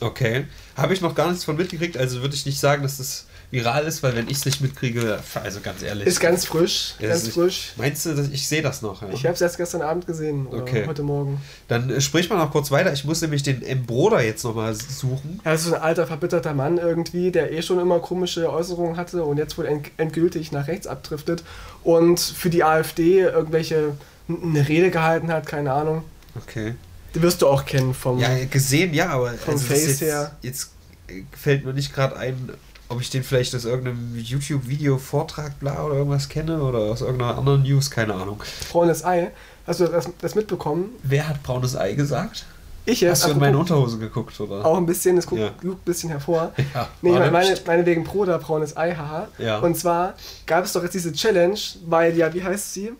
[0.00, 0.46] Okay.
[0.76, 3.84] Habe ich noch gar nichts von mitgekriegt, also würde ich nicht sagen, dass das viral
[3.84, 6.06] ist, weil wenn ich es nicht mitkriege, also ganz ehrlich.
[6.06, 7.72] Ist ganz frisch, Ja, ganz frisch.
[7.76, 9.00] Meinst du, dass ich sehe das noch?
[9.02, 9.08] Ja?
[9.12, 10.84] Ich habe es erst gestern Abend gesehen oder Okay.
[10.86, 11.40] heute Morgen.
[11.66, 12.92] Dann äh, sprich mal noch kurz weiter.
[12.92, 13.86] Ich muss nämlich den M.
[13.86, 15.40] Broder jetzt nochmal suchen.
[15.44, 19.24] Das ist so ein alter, verbitterter Mann irgendwie, der eh schon immer komische Äußerungen hatte
[19.24, 21.42] und jetzt wohl end endgültig nach rechts abdriftet
[21.84, 23.94] und für die AfD irgendwelche
[24.28, 26.04] eine Rede gehalten hat, keine Ahnung.
[26.36, 26.74] Okay.
[27.14, 28.18] Die wirst du auch kennen vom.
[28.18, 30.36] Ja, gesehen, ja, aber Vom ist Face jetzt, her.
[30.42, 30.70] jetzt
[31.08, 32.50] äh, fällt mir nicht gerade ein,
[32.88, 37.62] ob ich den vielleicht aus irgendeinem YouTube-Video-Vortrag bla oder irgendwas kenne oder aus irgendeiner anderen
[37.62, 38.42] News, keine Ahnung.
[38.72, 39.30] braunes Ei.
[39.66, 40.90] Hast du das, das mitbekommen?
[41.02, 42.46] Wer hat braunes Ei gesagt?
[42.86, 43.22] Ich jetzt.
[43.22, 44.64] Hast du in meine Unterhose geguckt, oder?
[44.64, 45.50] Auch ein bisschen, es guckt, Ja.
[45.62, 46.52] ein bisschen hervor.
[46.74, 47.62] Ja, Nee, war meine, meine, hübsch.
[47.66, 49.28] meine wegen Proda braunes Ei, haha.
[49.36, 49.58] Ja.
[49.58, 50.14] Und zwar
[50.46, 52.92] gab es doch jetzt diese Challenge, weil ja, wie heißt sie?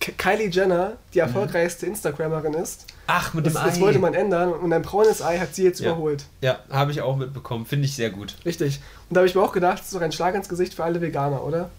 [0.00, 2.86] Kylie Jenner, die erfolgreichste Instagrammerin ist.
[3.06, 3.80] Ach, mit Das, dem das Ei.
[3.80, 5.90] wollte man ändern und ein braunes Ei hat sie jetzt Ja.
[5.92, 6.24] überholt.
[6.40, 7.64] Ja, habe ich auch mitbekommen.
[7.66, 8.34] Finde ich sehr gut.
[8.44, 8.80] Richtig.
[9.08, 10.84] Und da habe ich mir auch gedacht, das ist doch ein Schlag ins Gesicht für
[10.84, 11.70] alle Veganer, oder?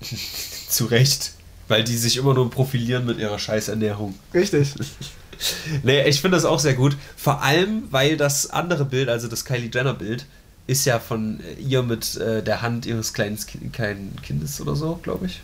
[0.68, 1.32] Zu Recht.
[1.68, 4.14] Weil die sich immer nur profilieren mit ihrer Scheißernährung.
[4.34, 4.74] Richtig.
[5.82, 6.96] Nee, ich finde das auch sehr gut.
[7.16, 10.24] Vor allem, weil das andere Bild, also das Kylie Jenner Bild,
[10.68, 13.36] ist ja von ihr mit äh, der Hand ihres kleinen,
[13.72, 15.40] kleinen Kindes oder so, glaube ich.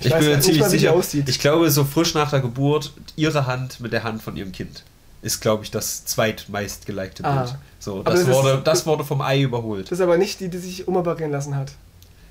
[0.00, 1.28] Ich weiß gar nicht mal, wie die aussieht.
[1.28, 4.84] Ich glaube, so frisch nach der Geburt, ihre Hand mit der Hand von ihrem Kind.
[5.22, 7.42] Ist, glaube ich, das zweitmeist gelikte Ah.
[7.42, 7.56] Bild.
[7.80, 9.86] So, das, das ist- wurde, das wurde vom Ei überholt.
[9.90, 11.72] Das ist aber nicht die, die sich umoperieren lassen hat.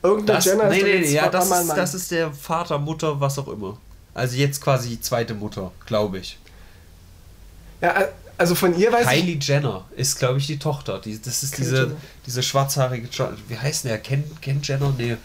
[0.04, 3.20] Irgendeine Das, Jenner nee, ist nee, jetzt ja, das ist, das ist der Vater, Mutter,
[3.20, 3.78] was auch immer.
[4.14, 6.38] Also jetzt quasi die zweite Mutter, glaube ich.
[7.82, 7.94] Ja,
[8.38, 9.20] also von ihr weiß ich.
[9.20, 11.00] Kylie Jenner ist, glaube ich, die Tochter.
[11.00, 11.96] Die, das ist Kylie diese, Jenner.
[12.26, 13.08] diese schwarzhaarige,
[13.48, 13.98] wie heißt der?
[14.00, 14.94] Ken, Ken Jenner?
[14.98, 15.18] Nee.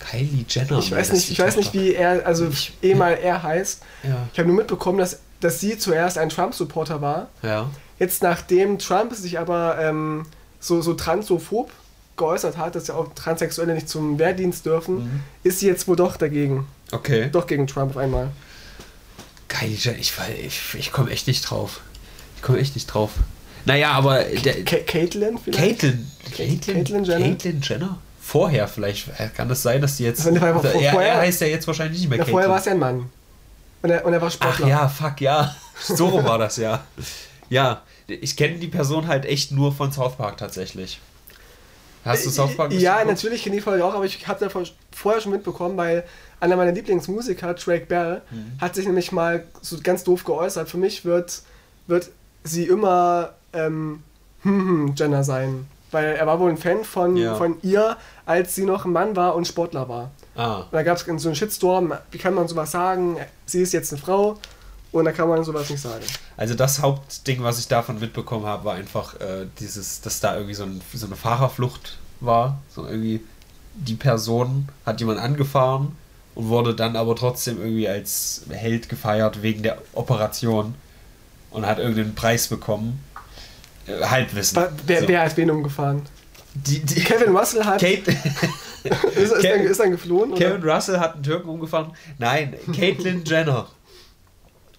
[0.00, 0.78] Kylie Jenner.
[0.80, 3.82] Ich weiß nicht, ich weiß nicht, wie er, also Ich- eh mal er heißt.
[4.02, 7.28] Ja, Ich habe nur mitbekommen, dass, dass sie zuerst ein Trump-Supporter war.
[7.42, 7.70] ja.
[7.98, 10.24] Jetzt, nachdem Trump sich aber ähm,
[10.58, 11.70] so, so transphob
[12.16, 15.20] geäußert hat, dass ja auch Transsexuelle nicht zum Wehrdienst dürfen, Mhm.
[15.42, 16.66] ist sie jetzt wohl doch dagegen.
[16.92, 17.28] Okay.
[17.30, 18.30] Doch gegen Trump auf einmal.
[19.48, 20.14] Kylie Jenner, ich,
[20.46, 21.80] ich, ich komme echt nicht drauf.
[22.36, 23.10] Ich komme echt nicht drauf.
[23.66, 25.58] Naja, aber der, Ka Caitlyn vielleicht?
[25.80, 26.10] Caitlyn.
[26.34, 27.20] Caitlyn Jenner?
[27.26, 27.98] Caitlyn Jenner?
[28.30, 29.08] Vorher vielleicht.
[29.18, 30.26] äh, Kann das sein, dass die jetzt.
[30.26, 32.50] Also, einfach er, vorher- er heißt ja jetzt wahrscheinlich nicht mehr Ja, vorher Caitlyn.
[32.52, 33.10] war es ja ein Mann.
[33.82, 34.68] Und er, und er war Ach Sportler.
[34.68, 35.54] ja, fuck, ja.
[35.82, 36.84] So war das ja.
[37.48, 41.00] Ja, ich kenne die Person halt echt nur von South Park tatsächlich.
[42.04, 42.72] Hast du South Park?
[42.72, 43.10] Ja, geguckt?
[43.14, 46.04] natürlich kenne ich die Folge auch, aber ich habe davon vorher schon mitbekommen, weil
[46.38, 48.52] einer meiner Lieblingsmusiker, Drake Bell, Mhm.
[48.60, 50.68] hat sich nämlich mal so ganz doof geäußert.
[50.68, 51.42] Für mich wird,
[51.86, 52.10] wird
[52.44, 54.02] sie immer ähm,
[54.42, 55.66] hm, hm, Jenner sein.
[55.90, 57.34] Weil er war wohl ein Fan von, Ja.
[57.34, 60.10] von ihr, als sie noch ein Mann war und Sportler war.
[60.36, 63.16] Ah, Und da gab es so einen Shitstorm, wie kann man sowas sagen?
[63.46, 64.38] Sie ist jetzt eine Frau
[64.92, 66.04] und da kann man sowas nicht sagen.
[66.36, 70.54] also das Hauptding, was ich davon mitbekommen habe, war einfach äh, dieses, dass da irgendwie
[70.54, 72.58] so, ein, so eine Fahrerflucht war.
[72.74, 73.20] So irgendwie
[73.74, 75.96] die Person hat jemand angefahren
[76.34, 80.74] und wurde dann aber trotzdem irgendwie als Held gefeiert wegen der Operation
[81.50, 83.02] und hat irgendeinen Preis bekommen.
[84.02, 84.56] Halbwissen.
[84.56, 85.08] Wa- Wer, So.
[85.08, 86.02] wer hat wen umgefahren?
[86.54, 87.80] Die, die, Kevin Russell hat.
[87.80, 88.10] Kate,
[88.82, 90.32] ist, ist, dann, ist dann geflohen?
[90.32, 90.48] Oder?
[90.50, 91.92] Kevin Russell hat einen Türken umgefahren.
[92.18, 93.68] Nein, Caitlyn Jenner,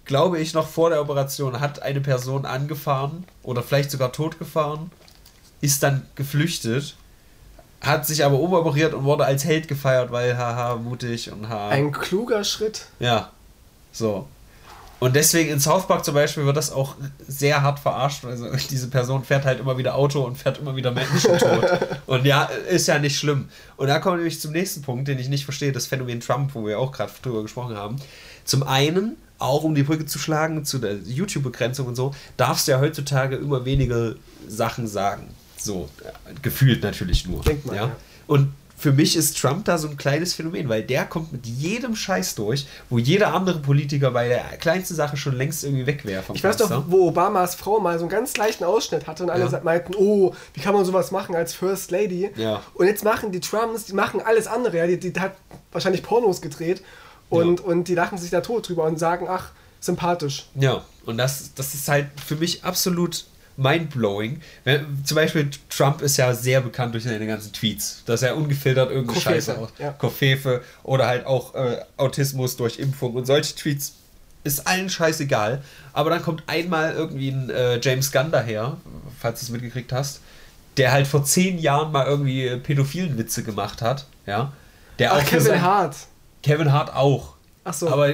[0.04, 4.90] glaube ich, noch vor der Operation hat eine Person angefahren oder vielleicht sogar totgefahren,
[5.60, 6.96] ist dann geflüchtet,
[7.80, 11.68] hat sich aber umoperiert und wurde als Held gefeiert, weil haha, mutig und ha.
[11.68, 12.86] Ein kluger Schritt.
[13.00, 13.30] Ja,
[13.92, 14.26] so.
[15.02, 16.94] Und deswegen in South Park zum Beispiel wird das auch
[17.26, 18.24] sehr hart verarscht.
[18.24, 21.64] Also diese Person fährt halt immer wieder Auto und fährt immer wieder Menschen tot.
[22.06, 23.48] Und ja, ist ja nicht schlimm.
[23.76, 26.54] Und da kommen wir nämlich zum nächsten Punkt, den ich nicht verstehe, das Phänomen Trump,
[26.54, 27.96] wo wir auch gerade drüber gesprochen haben.
[28.44, 32.70] Zum einen, auch um die Brücke zu schlagen zu der YouTube-Begrenzung und so, darfst du
[32.70, 34.14] ja heutzutage immer weniger
[34.46, 35.26] Sachen sagen.
[35.56, 35.88] So,
[36.42, 37.42] gefühlt natürlich nur.
[37.42, 37.86] Denkt man, ja.
[37.86, 37.96] ja.
[38.28, 41.94] Und für mich ist Trump da so ein kleines Phänomen, weil der kommt mit jedem
[41.94, 46.24] Scheiß durch, wo jeder andere Politiker bei der kleinsten Sache schon längst irgendwie weg wäre
[46.34, 49.44] Ich weiß doch, wo Obamas Frau mal so einen ganz leichten Ausschnitt hatte und alle
[49.48, 49.60] Ja.
[49.62, 52.30] meinten, oh, wie kann man sowas machen als First Lady?
[52.34, 52.60] Ja.
[52.74, 54.76] Und jetzt machen die Trumps, die machen alles andere.
[54.78, 54.86] Ja?
[54.88, 55.36] Die, die hat
[55.70, 56.82] wahrscheinlich Pornos gedreht
[57.30, 60.48] und, und die lachen sich da tot drüber und sagen, ach, sympathisch.
[60.56, 63.26] Ja, und das, das ist halt für mich absolut
[63.56, 64.40] mindblowing.
[65.04, 69.14] Zum Beispiel Trump ist ja sehr bekannt durch seine ganzen Tweets, dass er ungefiltert irgendeine
[69.18, 69.68] Kofefe, Scheiße aus.
[69.78, 69.90] ja.
[69.92, 73.94] Kofefe oder halt auch äh, Autismus durch Impfung und solche Tweets
[74.44, 75.62] ist allen scheißegal.
[75.92, 78.76] Aber dann kommt einmal irgendwie ein äh, James Gunn daher,
[79.20, 80.20] falls du es mitgekriegt hast,
[80.78, 84.06] der halt vor zehn Jahren mal irgendwie äh, pädophilen Witze gemacht hat.
[84.26, 84.52] Ja.
[84.98, 85.96] Der Ach, für Kevin sein- Hart.
[86.42, 87.34] Kevin Hart auch.
[87.64, 87.88] Ach so.
[87.88, 88.12] Aber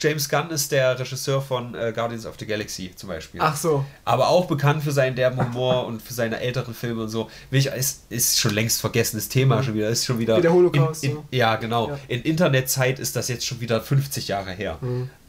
[0.00, 3.40] James Gunn ist der Regisseur von äh, Guardians of the Galaxy zum Beispiel.
[3.42, 3.84] Ach so.
[4.04, 7.28] Aber auch bekannt für seinen derben Humor und für seine älteren Filme und so.
[7.50, 9.88] Will ich, ist, ist schon längst vergessenes Thema schon wieder.
[9.88, 10.36] Ist schon wieder.
[10.36, 11.88] Wie der Holocaust, In, in, ja, genau.
[11.88, 11.98] Ja.
[12.08, 14.78] In Internetzeit ist das jetzt schon wieder 50 Jahre her.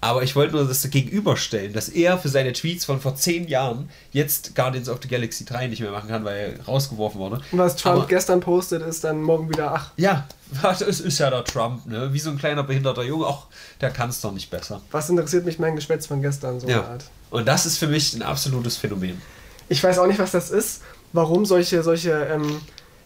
[0.02, 3.90] Aber ich wollte nur das gegenüberstellen, dass er für seine Tweets von vor 10 Jahren
[4.12, 7.42] jetzt Guardians of the Galaxy 3 nicht mehr machen kann, weil er rausgeworfen wurde.
[7.52, 10.26] Und was Trump Aber- gestern postet, ist dann morgen wieder, ach, Ja,
[10.62, 12.14] das ist ja der Trump, ne?
[12.14, 13.26] Wie so ein kleiner behinderter Junge.
[13.28, 13.48] Ach,
[13.82, 14.82] der kann es doch nicht besser.
[14.92, 16.84] was interessiert mich mein Geschwätz von gestern, so eine Ja.
[16.88, 17.04] Art.
[17.30, 19.22] Und das ist für mich ein absolutes Phänomen.
[19.68, 20.82] Ich weiß auch nicht, was das ist,
[21.14, 22.62] warum solche, solche ähm,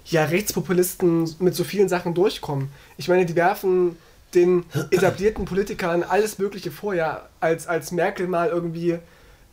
[0.06, 2.70] ja, Rechtspopulisten mit so vielen Sachen durchkommen.
[2.98, 3.98] Ich meine, die werfen
[4.36, 9.00] den etablierten Politikern alles Mögliche vor, ja, als, als Merkel mal irgendwie,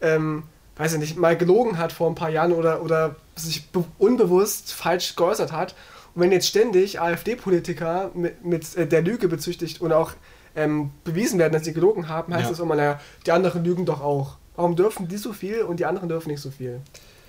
[0.00, 0.44] ähm,
[0.76, 4.72] weiß ich nicht, mal gelogen hat vor ein paar Jahren oder, oder sich be- unbewusst
[4.72, 5.74] falsch geäußert hat.
[6.14, 10.12] Und wenn jetzt ständig AfD-Politiker mit, mit äh, der Lüge bezüchtigt und auch
[10.56, 12.50] ähm, bewiesen werden, dass sie gelogen haben, heißt Ja.
[12.50, 14.36] das immer, naja, die anderen lügen doch auch.
[14.56, 16.80] Warum dürfen die so viel und die anderen dürfen nicht so viel?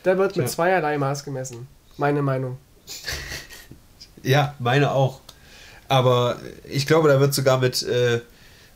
[0.04, 0.56] Da wird mit Tja.
[0.56, 1.68] zweierlei Maß gemessen.
[1.98, 2.58] Meine Meinung.
[4.24, 5.20] Ja, meine auch.
[5.92, 8.22] Aber ich glaube, da wird sogar mit äh,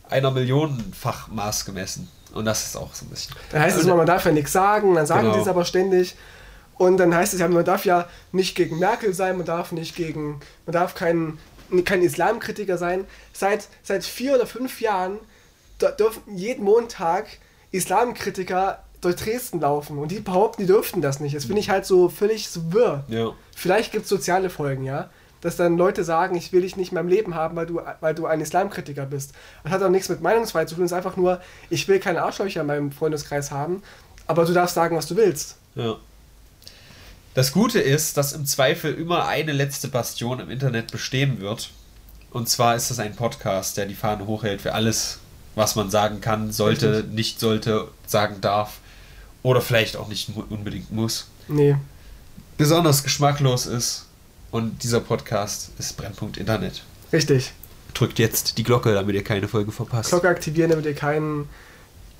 [0.10, 2.10] einer Millionenfach Maß gemessen.
[2.34, 3.34] Und das ist auch so ein bisschen.
[3.52, 5.36] Dann heißt es Und- immer, man darf ja nichts sagen, dann sagen Genau.
[5.36, 6.16] die es aber ständig.
[6.78, 9.96] Und dann heißt es ja, man darf ja nicht gegen Merkel sein, man darf nicht
[9.96, 11.38] gegen, man darf kein,
[11.86, 13.06] kein Islamkritiker sein.
[13.32, 15.18] Seit, seit vier oder fünf Jahren
[15.98, 17.28] dürfen jeden Montag
[17.72, 21.34] Islamkritiker durch Dresden laufen und die behaupten, die dürften das nicht.
[21.36, 23.06] Das finde ich halt so völlig so wirr.
[23.08, 23.32] Ja.
[23.56, 25.10] Vielleicht gibt es soziale Folgen, ja.
[25.46, 28.16] Dass dann Leute sagen, ich will dich nicht in meinem Leben haben, weil du, weil
[28.16, 29.34] du ein Islamkritiker bist.
[29.64, 30.86] Das hat auch nichts mit Meinungsfreiheit zu tun.
[30.86, 31.40] Es ist einfach nur,
[31.70, 33.84] ich will keine Arschlöcher in meinem Freundeskreis haben,
[34.26, 35.58] aber du darfst sagen, was du willst.
[35.76, 35.98] Ja.
[37.36, 41.70] Das Gute ist, dass im Zweifel immer eine letzte Bastion im Internet bestehen wird.
[42.32, 45.20] Und zwar ist das ein Podcast, der die Fahne hochhält für alles,
[45.54, 47.14] was man sagen kann, sollte, Richtig.
[47.14, 48.80] nicht sollte, sagen darf.
[49.44, 51.28] Oder vielleicht auch nicht unbedingt muss.
[51.48, 51.76] Nee.
[52.58, 54.08] Besonders geschmacklos ist.
[54.56, 56.82] Und dieser Podcast ist Brennpunkt Internet.
[57.12, 57.52] Richtig.
[57.94, 60.12] Drückt jetzt die Glocke, damit ihr keine Folge verpasst.
[60.12, 61.50] Glocke aktivieren, damit ihr keinen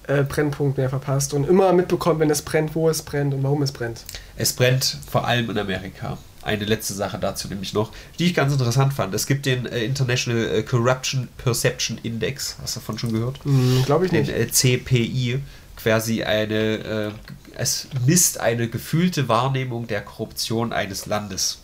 [0.08, 3.62] äh, Brennpunkt mehr verpasst und immer mitbekommt, wenn es brennt, wo es brennt und warum
[3.62, 4.04] es brennt.
[4.36, 6.18] Es brennt vor allem in Amerika.
[6.42, 9.14] eine letzte Sache dazu nämlich noch, die ich ganz interessant fand.
[9.14, 12.58] Es gibt den äh, International äh, Corruption Perception Index.
[12.62, 13.40] Hast du davon schon gehört?
[13.46, 14.36] Hm, Glaube ich Den nicht.
[14.36, 15.40] äh, CPI.
[15.78, 17.12] Quasi eine, äh,
[17.56, 21.60] es misst eine gefühlte Wahrnehmung der Korruption eines Landes.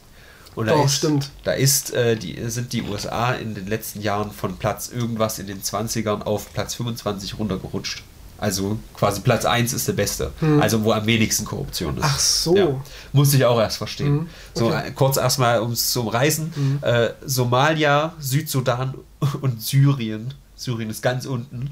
[0.55, 1.29] Und da Doch, ist, stimmt.
[1.43, 5.47] Da ist, äh, die, sind die USA in den letzten Jahren von Platz irgendwas in
[5.47, 8.03] den 20ern auf Platz 25 runtergerutscht.
[8.37, 10.31] Also quasi Platz 1 ist der beste.
[10.59, 12.03] Also wo am wenigsten Korruption ist.
[12.03, 12.09] Hm.
[12.11, 12.57] Ach so.
[12.57, 12.81] Ja.
[13.13, 14.29] Musste ich auch erst verstehen.
[14.55, 14.87] So, Okay.
[14.87, 16.51] äh, kurz erstmal ums zum Reisen.
[16.81, 18.95] Äh, Somalia, Südsudan
[19.41, 20.33] und Syrien.
[20.55, 21.69] Syrien ist ganz unten.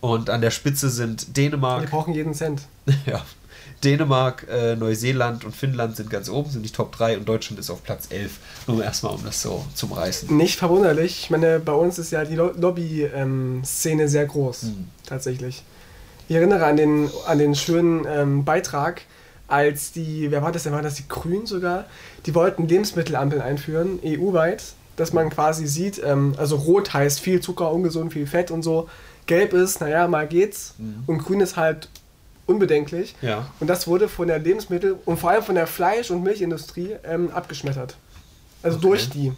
[0.00, 2.62] Und an der Spitze sind Wir Dänemark, brauchen jeden Cent.
[3.06, 3.20] ja,
[3.84, 7.70] Dänemark, äh, Neuseeland und Finnland sind ganz oben, sind die Top 3 und Deutschland ist
[7.70, 8.32] auf Platz 11.
[8.66, 10.36] Nur erstmal um das so zum Reißen.
[10.36, 11.20] Nicht verwunderlich.
[11.24, 14.64] Ich meine, bei uns ist ja die Lo- Lobby-Szene sehr groß.
[14.64, 14.88] Mhm.
[15.06, 15.62] Tatsächlich.
[16.28, 19.02] Ich erinnere an den, an den schönen ähm, Beitrag,
[19.46, 20.72] als die, wer war das denn?
[20.72, 21.86] War das die Grünen sogar?
[22.26, 24.62] Die wollten Lebensmittelampeln einführen, EU-weit,
[24.96, 28.88] dass man quasi sieht, ähm, also rot heißt viel Zucker, ungesund, viel Fett und so.
[29.26, 30.74] Gelb ist, naja, mal geht's.
[30.78, 31.04] Mhm.
[31.06, 31.88] Und grün ist halt
[32.48, 33.14] unbedenklich.
[33.22, 33.46] Ja.
[33.60, 37.30] Und das wurde von der Lebensmittel- und vor allem von der Fleisch- und Milchindustrie ähm,
[37.30, 37.96] abgeschmettert.
[38.62, 38.86] Also Okay.
[38.88, 39.32] durch die.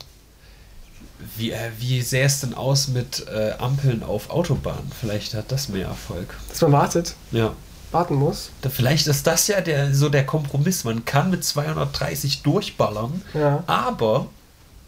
[1.37, 4.91] Wie, äh, wie sähe es denn aus mit äh, Ampeln auf Autobahnen?
[4.99, 6.35] Vielleicht hat das mehr Erfolg.
[6.49, 7.53] Dass man wartet, Ja.
[7.93, 8.51] warten muss.
[8.63, 10.85] Da, vielleicht ist das ja der, so der Kompromiss.
[10.85, 13.63] Man kann mit 230 durchballern, Ja.
[13.67, 14.29] aber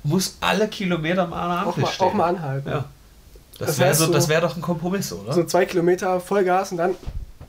[0.05, 2.07] muss alle Kilometer mal an der Auch Ampel mal, stehen.
[2.09, 2.69] auch mal anhalten.
[2.71, 2.85] Ja.
[3.59, 5.35] Das, Das wäre so, so- das wär doch ein Kompromiss, oder?
[5.35, 6.95] So zwei Kilometer Vollgas und dann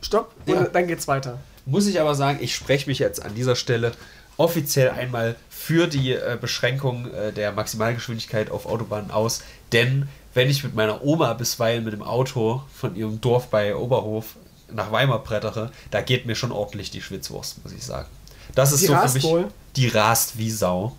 [0.03, 0.63] Stopp und Ja.
[0.65, 1.39] dann geht's weiter.
[1.65, 3.93] Muss ich aber sagen, ich spreche mich jetzt an dieser Stelle
[4.37, 9.41] offiziell einmal für die äh, Beschränkung äh, der Maximalgeschwindigkeit auf Autobahnen aus.
[9.71, 14.35] Denn wenn ich mit meiner Oma bisweilen mit dem Auto von ihrem Dorf bei Oberhof
[14.71, 18.07] nach Weimar brettere, da geht mir schon ordentlich die Schwitzwurst, muss ich sagen.
[18.55, 19.23] Das ist Die so für mich.
[19.23, 19.47] wohl?
[19.75, 20.95] Die rast wie Sau.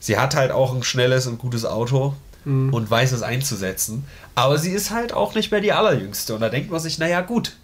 [0.00, 2.72] Sie hat halt auch ein schnelles und gutes Auto Mhm.
[2.72, 4.04] und weiß es einzusetzen.
[4.34, 6.34] Aber sie ist halt auch nicht mehr die allerjüngste.
[6.34, 7.56] Und da denkt man sich, naja, gut,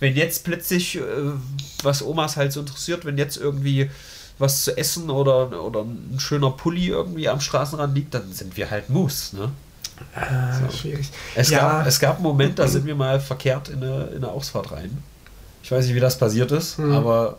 [0.00, 1.00] wenn jetzt plötzlich, äh,
[1.82, 3.90] was Omas halt so interessiert, wenn jetzt irgendwie
[4.38, 8.70] was zu essen oder, oder ein schöner Pulli irgendwie am Straßenrand liegt, dann sind wir
[8.70, 9.32] halt Mus.
[9.32, 9.50] Ne?
[10.14, 10.76] Ah, So.
[10.76, 11.08] schwierig.
[11.34, 14.16] Es, ja, gab, es gab einen Moment, da sind wir mal verkehrt in eine, in
[14.18, 14.96] eine Ausfahrt rein.
[15.64, 16.92] Ich weiß nicht, wie das passiert ist, Mhm.
[16.92, 17.38] aber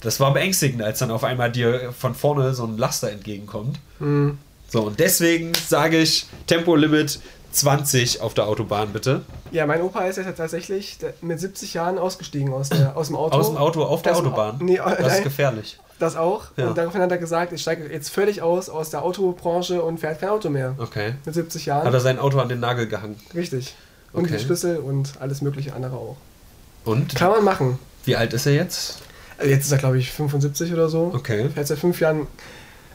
[0.00, 3.78] das war beängstigend, als dann auf einmal dir von vorne so ein Laster entgegenkommt.
[3.98, 4.38] hm,
[4.70, 7.20] So, und deswegen sage ich Tempolimit
[7.52, 9.22] 20 auf der Autobahn, bitte.
[9.52, 13.36] ja, mein Opa ist ja tatsächlich mit 70 Jahren ausgestiegen aus, der, aus dem Auto.
[13.36, 14.58] Aus dem Auto auf der Aus dem Au- Autobahn.
[14.60, 15.78] Nee, das ist gefährlich.
[15.98, 16.44] Das auch.
[16.56, 16.68] Ja.
[16.68, 20.20] Und daraufhin hat er gesagt, ich steige jetzt völlig aus aus der Autobranche und fährt
[20.20, 20.74] kein Auto mehr.
[20.78, 21.14] Okay.
[21.24, 21.92] Mit 70 Hat Jahren.
[21.94, 23.16] er sein Auto an den Nagel gehangen.
[23.34, 23.74] Richtig.
[24.12, 24.36] Und Okay.
[24.38, 26.16] die Schlüssel und alles mögliche andere auch.
[26.84, 27.14] Und?
[27.16, 27.78] Kann man machen.
[28.04, 28.98] Wie alt ist er jetzt?
[29.38, 31.10] Also jetzt ist er, glaube ich, 75 oder so.
[31.14, 31.48] Okay.
[31.52, 32.26] Fährt seit fünf Jahren.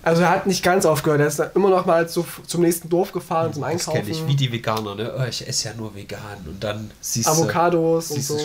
[0.03, 1.21] Also er hat nicht ganz aufgehört.
[1.21, 3.97] Er ist dann immer noch mal so zum nächsten Dorf gefahren zum Das Einkaufen.
[3.99, 5.13] kenne ich, wie die Veganer, ne?
[5.17, 6.19] Oh, ich esse ja nur vegan.
[6.45, 7.31] Und dann siehst du.
[7.31, 8.37] Avocados und so.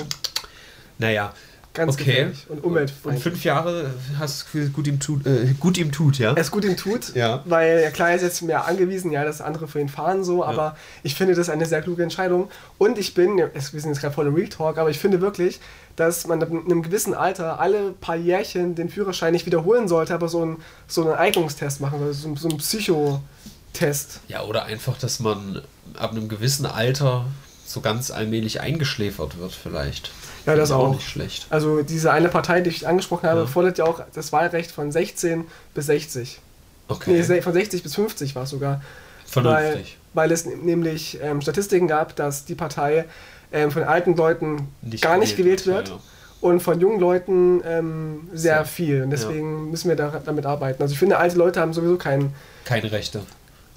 [0.99, 1.33] Naja,
[1.75, 2.31] Ganz okay.
[2.49, 3.23] und Und umweltfreundlich.
[3.23, 6.33] fünf Jahre hast du das Gefühl, gut ihm tut, äh, gut ihm tut, ja?
[6.35, 7.43] es gut ihm tut, Ja.
[7.45, 10.45] weil ja klar er ist jetzt mehr angewiesen, ja, dass andere für ihn fahren so,
[10.45, 12.49] aber ich finde das eine sehr kluge Entscheidung
[12.79, 15.21] und ich bin, ja, wir sind jetzt gerade voll im Real Talk, aber ich finde
[15.21, 15.61] wirklich,
[15.99, 20.29] dass man in einem gewissen Alter alle paar Jährchen den Führerschein nicht wiederholen sollte, aber
[20.29, 24.21] so, ein, so einen Eignungstest machen sollte, so, so einen Psychotest.
[24.29, 25.63] Ja, oder einfach, dass man
[25.97, 27.25] ab einem gewissen Alter
[27.67, 30.11] so ganz allmählich eingeschläfert wird, vielleicht.
[30.47, 30.95] Ja, das ich auch.
[30.95, 31.47] nicht schlecht.
[31.51, 33.47] Also diese eine Partei, die ich angesprochen habe, Ja.
[33.47, 35.45] fordert ja auch das Wahlrecht von 16
[35.75, 36.41] bis 60.
[36.89, 37.23] Okay.
[37.29, 38.81] Nee, von 60 bis 50 war es sogar.
[39.27, 39.99] Vernünftig.
[40.15, 43.05] Weil, weil es nämlich ähm, Statistiken gab, dass die Partei
[43.53, 45.99] ähm, von alten Leuten Nicht gar nicht gewählt wird, ja,
[46.41, 48.65] und von jungen Leuten ähm, sehr Sehr.
[48.65, 49.03] viel.
[49.03, 50.83] Und deswegen müssen wir da, damit arbeiten.
[50.83, 52.33] Also ich finde, alte Leute haben sowieso keinen,
[52.65, 53.23] Keine Rechte.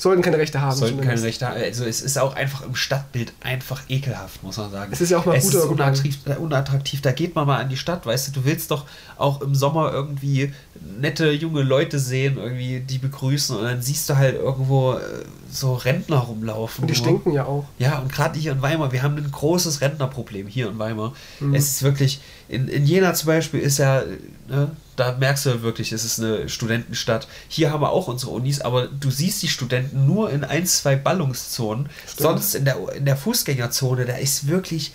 [0.02, 0.76] Sollten keine Rechte haben.
[0.76, 1.22] Sollten keine.
[1.22, 1.62] Rechte haben.
[1.62, 4.91] Also es ist auch einfach im Stadtbild einfach ekelhaft, muss man sagen.
[4.91, 7.02] Es ist ja auch mal es gut ist unattraktiv, äh, unattraktiv.
[7.02, 8.86] Da geht man mal an die Stadt, weißt du, du willst doch
[9.18, 10.54] auch im Sommer irgendwie
[10.99, 15.76] nette junge Leute sehen, irgendwie die begrüßen und dann siehst du halt irgendwo äh, so
[15.76, 16.84] Rentner rumlaufen.
[16.84, 17.66] Und die stinken ja auch.
[17.78, 21.14] Ja, und gerade hier in Weimar, wir haben ein großes Rentnerproblem hier in Weimar.
[21.39, 21.54] Mhm.
[21.54, 24.02] Es ist wirklich, in, in Jena zum Beispiel ist ja,
[24.49, 24.72] ne,
[25.02, 27.28] da merkst du wirklich, es ist eine Studentenstadt.
[27.47, 30.95] Hier haben wir auch unsere Unis, aber du siehst die Studenten nur in ein, zwei
[30.95, 31.89] Ballungszonen.
[32.06, 32.20] Stimmt.
[32.20, 34.91] Sonst in der, in der Fußgängerzone, da ist wirklich,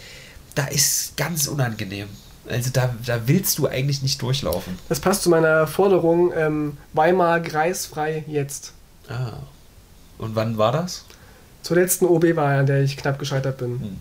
[0.55, 2.07] da ist ganz unangenehm.
[2.49, 4.79] Also da, da willst du eigentlich nicht durchlaufen.
[4.89, 8.75] Das passt zu meiner Forderung, ähm, Weimar kreisfrei jetzt.
[9.09, 9.33] Ah.
[10.19, 11.05] Und wann war das?
[11.63, 13.81] Zur letzten OB-Wahl, an der ich knapp gescheitert bin.
[13.81, 13.97] Hm.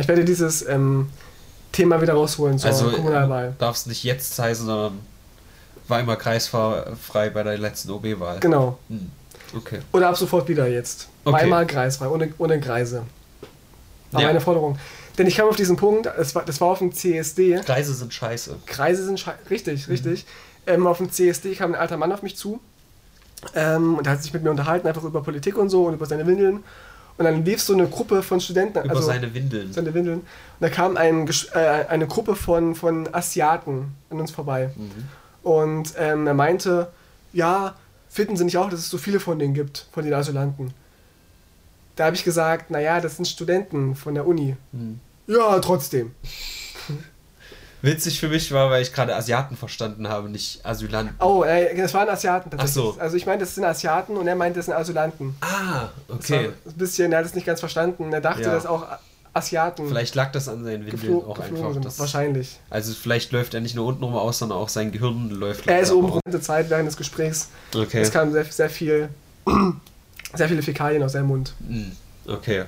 [0.00, 1.08] Ich werde dieses ähm,
[1.72, 3.56] Thema wieder rausholen zur Also Kommunalwahl.
[3.58, 5.00] darf es nicht jetzt heißen, sondern
[5.88, 8.40] war immer kreisfrei bei der letzten OB-Wahl.
[8.40, 8.78] Genau.
[8.88, 9.10] Hm.
[9.56, 9.78] Okay.
[9.92, 11.08] Oder ab sofort wieder jetzt.
[11.24, 11.42] Okay.
[11.44, 13.02] Weimar kreisfrei, ohne, ohne Kreise.
[14.12, 14.26] War Ja.
[14.28, 14.78] meine Forderung.
[15.16, 17.60] Denn ich kam auf diesen Punkt, das war, das war auf dem CSD.
[17.64, 18.56] Kreise sind scheiße.
[18.66, 19.92] Kreise sind schei- richtig, Mhm.
[19.92, 20.26] richtig.
[20.66, 22.60] Ähm, auf dem CSD kam ein alter Mann auf mich zu
[23.54, 26.06] ähm, und der hat sich mit mir unterhalten, einfach über Politik und so und über
[26.06, 26.62] seine Windeln.
[27.16, 29.72] Und dann lief so eine Gruppe von Studenten, Über also seine Windeln.
[29.72, 30.18] seine Windeln.
[30.20, 30.26] Und
[30.60, 31.58] da kam ein, äh,
[31.88, 34.70] eine Gruppe von, von Asiaten an uns vorbei.
[35.48, 36.88] Und ähm, er meinte,
[37.32, 37.74] ja,
[38.10, 40.74] finden Sie nicht auch, dass es so viele von denen gibt, von den Asylanten?
[41.96, 44.56] Da habe ich gesagt, naja, das sind Studenten von der Uni.
[44.72, 45.00] Hm.
[45.26, 46.14] Ja, trotzdem.
[47.82, 51.14] Witzig für mich war, weil ich gerade Asiaten verstanden habe, nicht Asylanten.
[51.20, 52.84] Oh, äh, das waren Asiaten tatsächlich.
[52.90, 53.00] Ach so.
[53.00, 55.34] Also ich meinte, das sind Asiaten und er meinte, das sind Asylanten.
[55.40, 56.50] Ah, Das war okay.
[56.66, 58.12] ein bisschen, er hat es nicht ganz verstanden.
[58.12, 58.50] Er dachte, Ja.
[58.52, 58.84] dass auch
[59.38, 61.82] Asiaten Vielleicht lag das an seinen Windeln geflo auch geflogen einfach.
[61.90, 61.98] sind.
[61.98, 62.58] Wahrscheinlich.
[62.70, 65.66] also vielleicht läuft er nicht nur unten rum aus, sondern auch sein Gehirn läuft.
[65.66, 67.48] Er ist oben die Zeit während des Gesprächs.
[67.74, 68.00] Okay.
[68.00, 69.08] Es kam sehr, sehr viel,
[70.34, 71.54] sehr viele Fäkalien aus seinem Mund.
[71.66, 71.92] Hm,
[72.26, 72.64] Okay.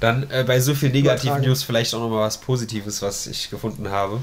[0.00, 1.40] Dann äh, bei so viel negativen.
[1.42, 4.20] News vielleicht auch nochmal was Positives, was ich gefunden habe.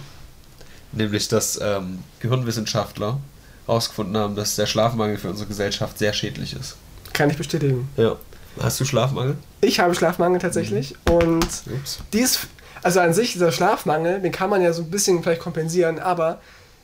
[0.91, 3.19] Nämlich, dass ähm, Gehirnwissenschaftler
[3.65, 6.75] herausgefunden haben, dass der Schlafmangel für unsere Gesellschaft sehr schädlich ist.
[7.13, 7.87] Kann ich bestätigen.
[7.95, 8.17] Ja.
[8.61, 9.35] Hast du Schlafmangel?
[9.61, 11.13] Ich habe Schlafmangel tatsächlich Mhm.
[11.15, 11.99] und Ups.
[12.13, 12.39] dies,
[12.83, 16.39] also an sich, dieser Schlafmangel, den kann man ja so ein bisschen vielleicht kompensieren, aber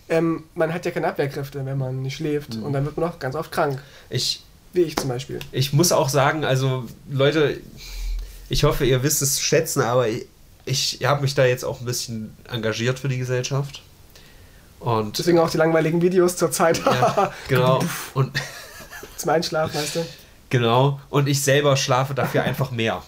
[0.08, 2.64] ähm, man hat ja keine Abwehrkräfte, wenn man nicht schläft Mhm.
[2.64, 5.40] und dann wird man auch ganz oft krank, Ich, wie ich zum Beispiel.
[5.52, 7.58] ich muss auch sagen, also Leute,
[8.50, 10.28] ich hoffe, ihr wisst es zu schätzen, aber ich,
[10.66, 13.82] ich habe mich da jetzt auch ein bisschen engagiert für die Gesellschaft.
[14.80, 17.84] Und Deswegen auch die langweiligen Videos zur Zeit ja, genau.
[18.14, 18.32] Und
[19.18, 20.06] zum Einschlafen, weißt du?
[20.58, 21.00] Genau.
[21.10, 23.04] Und ich selber schlafe dafür einfach mehr.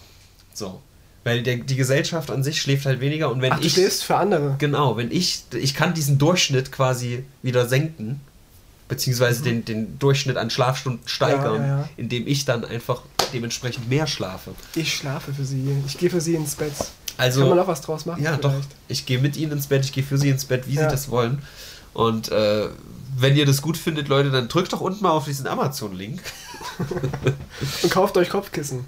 [0.54, 0.82] So.
[1.24, 3.74] Weil der, die Gesellschaft an sich schläft halt weniger und wenn Ach, du ich.
[3.74, 4.56] schläfst für andere.
[4.60, 5.44] Genau, wenn ich.
[5.54, 8.22] Ich kann diesen Durchschnitt quasi wieder senken.
[8.88, 11.62] Beziehungsweise den, den Durchschnitt an Schlafstunden steigern, Mhm.
[11.62, 11.90] Ja, ja, ja.
[11.98, 13.02] indem ich dann einfach
[13.34, 14.52] dementsprechend mehr schlafe.
[14.76, 15.70] Ich schlafe für sie.
[15.86, 16.72] Ich gehe für sie ins Bett.
[17.18, 17.42] Also.
[17.42, 18.24] Kann man auch was draus machen?
[18.24, 18.52] Ja, doch.
[18.52, 18.70] vielleicht?
[18.88, 21.10] Ich gehe mit ihnen ins Bett, ich gehe für sie ins Bett, wie sie das
[21.10, 21.42] wollen.
[21.94, 22.68] Und äh,
[23.18, 26.22] wenn ihr das gut findet, Leute, dann drückt doch unten mal auf diesen Amazon-Link.
[27.84, 28.86] Und kauft euch Kopfkissen.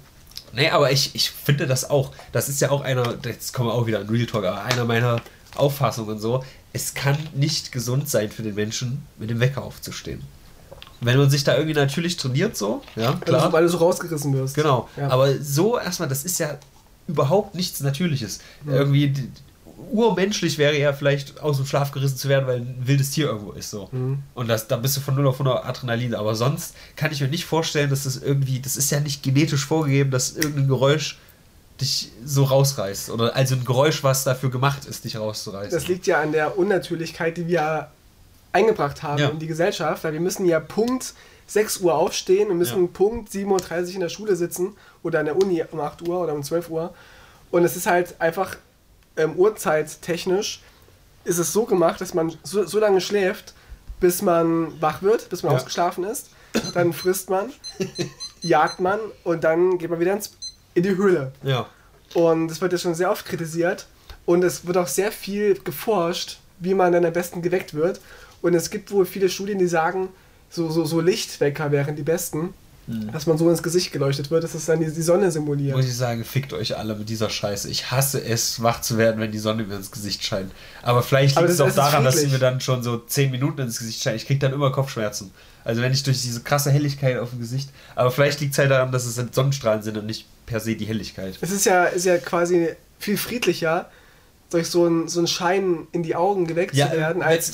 [0.52, 2.12] Nee, aber ich, ich finde das auch.
[2.32, 4.84] Das ist ja auch einer, jetzt kommen wir auch wieder an Real Talk, aber einer
[4.84, 5.20] meiner
[5.56, 6.44] Auffassungen so.
[6.72, 10.22] Es kann nicht gesund sein für den Menschen, mit dem Wecker aufzustehen.
[11.00, 13.46] Wenn man sich da irgendwie natürlich trainiert, so, ja, klar.
[13.46, 14.54] so- weil du so rausgerissen wirst.
[14.54, 14.88] Genau.
[14.96, 15.08] Ja.
[15.08, 16.58] Aber so erstmal, das ist ja
[17.08, 18.40] überhaupt nichts Natürliches.
[18.66, 18.74] Ja.
[18.74, 19.30] Irgendwie
[19.92, 23.52] urmenschlich wäre ja vielleicht aus dem Schlaf gerissen zu werden, weil ein wildes Tier irgendwo
[23.52, 23.70] ist.
[23.70, 23.88] So.
[23.92, 24.22] Mhm.
[24.34, 26.14] Und das, da bist du von 0 auf 100 Adrenalin.
[26.14, 29.64] Aber sonst kann ich mir nicht vorstellen, dass das irgendwie, das ist ja nicht genetisch
[29.66, 31.18] vorgegeben, dass irgendein Geräusch
[31.80, 33.10] dich so rausreißt.
[33.10, 35.72] Oder also ein Geräusch, was dafür gemacht ist, dich rauszureißen.
[35.72, 37.88] Das liegt ja an der Unnatürlichkeit, die wir
[38.52, 39.28] eingebracht haben Ja.
[39.28, 41.14] in die Gesellschaft, weil wir müssen ja Punkt
[41.46, 42.88] 6 Uhr aufstehen und müssen Ja.
[42.92, 46.34] Punkt 7.30 Uhr in der Schule sitzen oder an der Uni um 8 Uhr oder
[46.34, 46.94] um 12 Uhr.
[47.50, 48.56] Und es ist halt einfach
[49.20, 50.60] ähm, uhrzeittechnisch
[51.24, 53.54] ist es so gemacht, dass man so, so lange schläft,
[54.00, 55.58] bis man wach wird, bis man Ja.
[55.58, 56.30] ausgeschlafen ist.
[56.74, 57.50] Dann frisst man,
[58.40, 60.32] jagt man und dann geht man wieder ins,
[60.74, 61.32] in die Höhle.
[61.42, 61.66] ja.
[62.12, 63.86] Und es wird ja schon sehr oft kritisiert.
[64.26, 68.00] Und es wird auch sehr viel geforscht, wie man dann am besten geweckt wird.
[68.42, 70.08] Und es gibt wohl viele Studien, die sagen,
[70.50, 72.52] so, so, so Lichtwecker wären die besten.
[73.12, 75.76] Dass man so ins Gesicht geleuchtet wird, dass es dann die, die Sonne simuliert.
[75.76, 77.68] Muss ich sagen, fickt euch alle mit dieser Scheiße.
[77.68, 80.52] Ich hasse es, wach zu werden, wenn die Sonne mir ins Gesicht scheint.
[80.82, 83.78] Aber vielleicht liegt es auch daran, dass sie mir dann schon so 10 Minuten ins
[83.78, 84.16] Gesicht scheint.
[84.16, 85.30] Ich krieg dann immer Kopfschmerzen.
[85.64, 87.70] Also wenn ich durch diese krasse Helligkeit auf dem Gesicht.
[87.94, 90.86] Aber vielleicht liegt es halt daran, dass es Sonnenstrahlen sind und nicht per se die
[90.86, 91.38] Helligkeit.
[91.40, 93.90] Es ist ja, ist ja quasi viel friedlicher,
[94.50, 97.52] durch so einen so einen Schein in die Augen geweckt zu werden, als.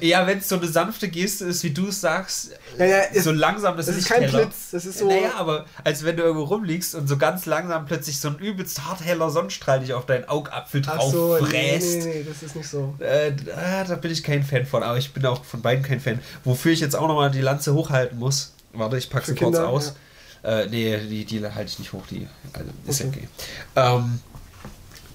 [0.00, 3.30] ja, wenn es so eine sanfte Geste ist, wie du es sagst, Ja, ja, so
[3.30, 4.28] es- langsam das, das ist kein.
[4.28, 7.86] Blitz, das ist so- Naja, aber als wenn du irgendwo rumliegst und so ganz langsam
[7.86, 11.46] plötzlich so ein übelst hart heller Sonnenstrahl dich auf deinen Augapfel Ach drauf so, nee,
[11.46, 11.98] fräst.
[12.06, 12.94] nee, nee, das ist nicht so.
[12.98, 16.00] Äh, ah, da bin ich kein Fan von, aber ich bin auch von beiden kein
[16.00, 16.20] Fan.
[16.44, 18.52] Wofür ich jetzt auch nochmal die Lanze hochhalten muss.
[18.72, 19.94] Warte, ich packe sie kurz aus.
[20.44, 23.28] Äh, nee, die, die halte ich nicht hoch, die also, ist ja Okay.
[23.76, 23.96] okay.
[23.96, 24.20] Ähm,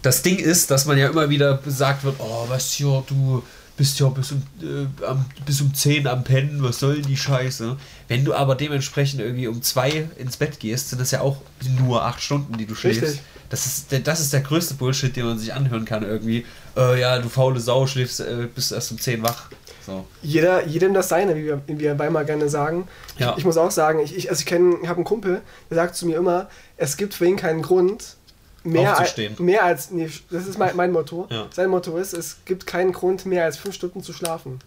[0.02, 3.44] das Ding ist, dass man ja immer wieder gesagt wird, oh, was hier, du
[3.78, 7.18] bist ja bis um, äh, am, bis um 10 am Pennen, was soll denn die
[7.18, 7.78] Scheiße?
[8.08, 11.38] Wenn du aber dementsprechend irgendwie um 2 ins Bett gehst, sind das ja auch
[11.80, 13.04] nur 8 Stunden, die du schläfst.
[13.04, 13.22] Richtig.
[13.50, 16.46] Das ist, der- das ist der größte Bullshit, den man sich anhören kann irgendwie.
[16.76, 19.50] Äh, ja, du faule Sau, schläfst, äh, bist erst um 10 wach.
[19.86, 20.06] So.
[20.22, 22.88] Jeder, jedem das seine, wie wir, wie wir in Weimar gerne sagen.
[23.20, 23.32] Ja.
[23.34, 25.76] Ich, ich muss auch sagen, ich, ich, also ich kenne, ich habe einen Kumpel, der
[25.76, 28.16] sagt zu mir immer, es gibt für ihn keinen Grund,
[28.64, 29.36] mehr, als, Aufzustehen.
[29.40, 31.28] mehr als, nee, das ist mein, mein Motto.
[31.30, 31.48] Ja.
[31.54, 34.60] Sein Motto ist, es gibt keinen Grund, mehr als fünf Stunden zu schlafen.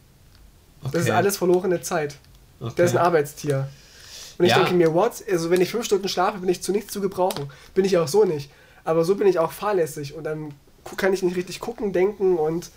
[0.83, 1.11] Das ist Okay.
[1.11, 2.17] alles verlorene Zeit.
[2.61, 2.73] Okay.
[2.79, 3.69] Der ist ein Arbeitstier.
[4.39, 4.59] Und ich Ja.
[4.59, 5.13] denke mir, what?
[5.31, 7.51] Also wenn ich fünf Stunden schlafe, bin ich zu nichts zu gebrauchen.
[7.75, 8.51] Bin ich auch so nicht.
[8.85, 10.55] Aber so bin ich auch fahrlässig und dann
[10.97, 12.71] kann ich nicht richtig gucken, denken und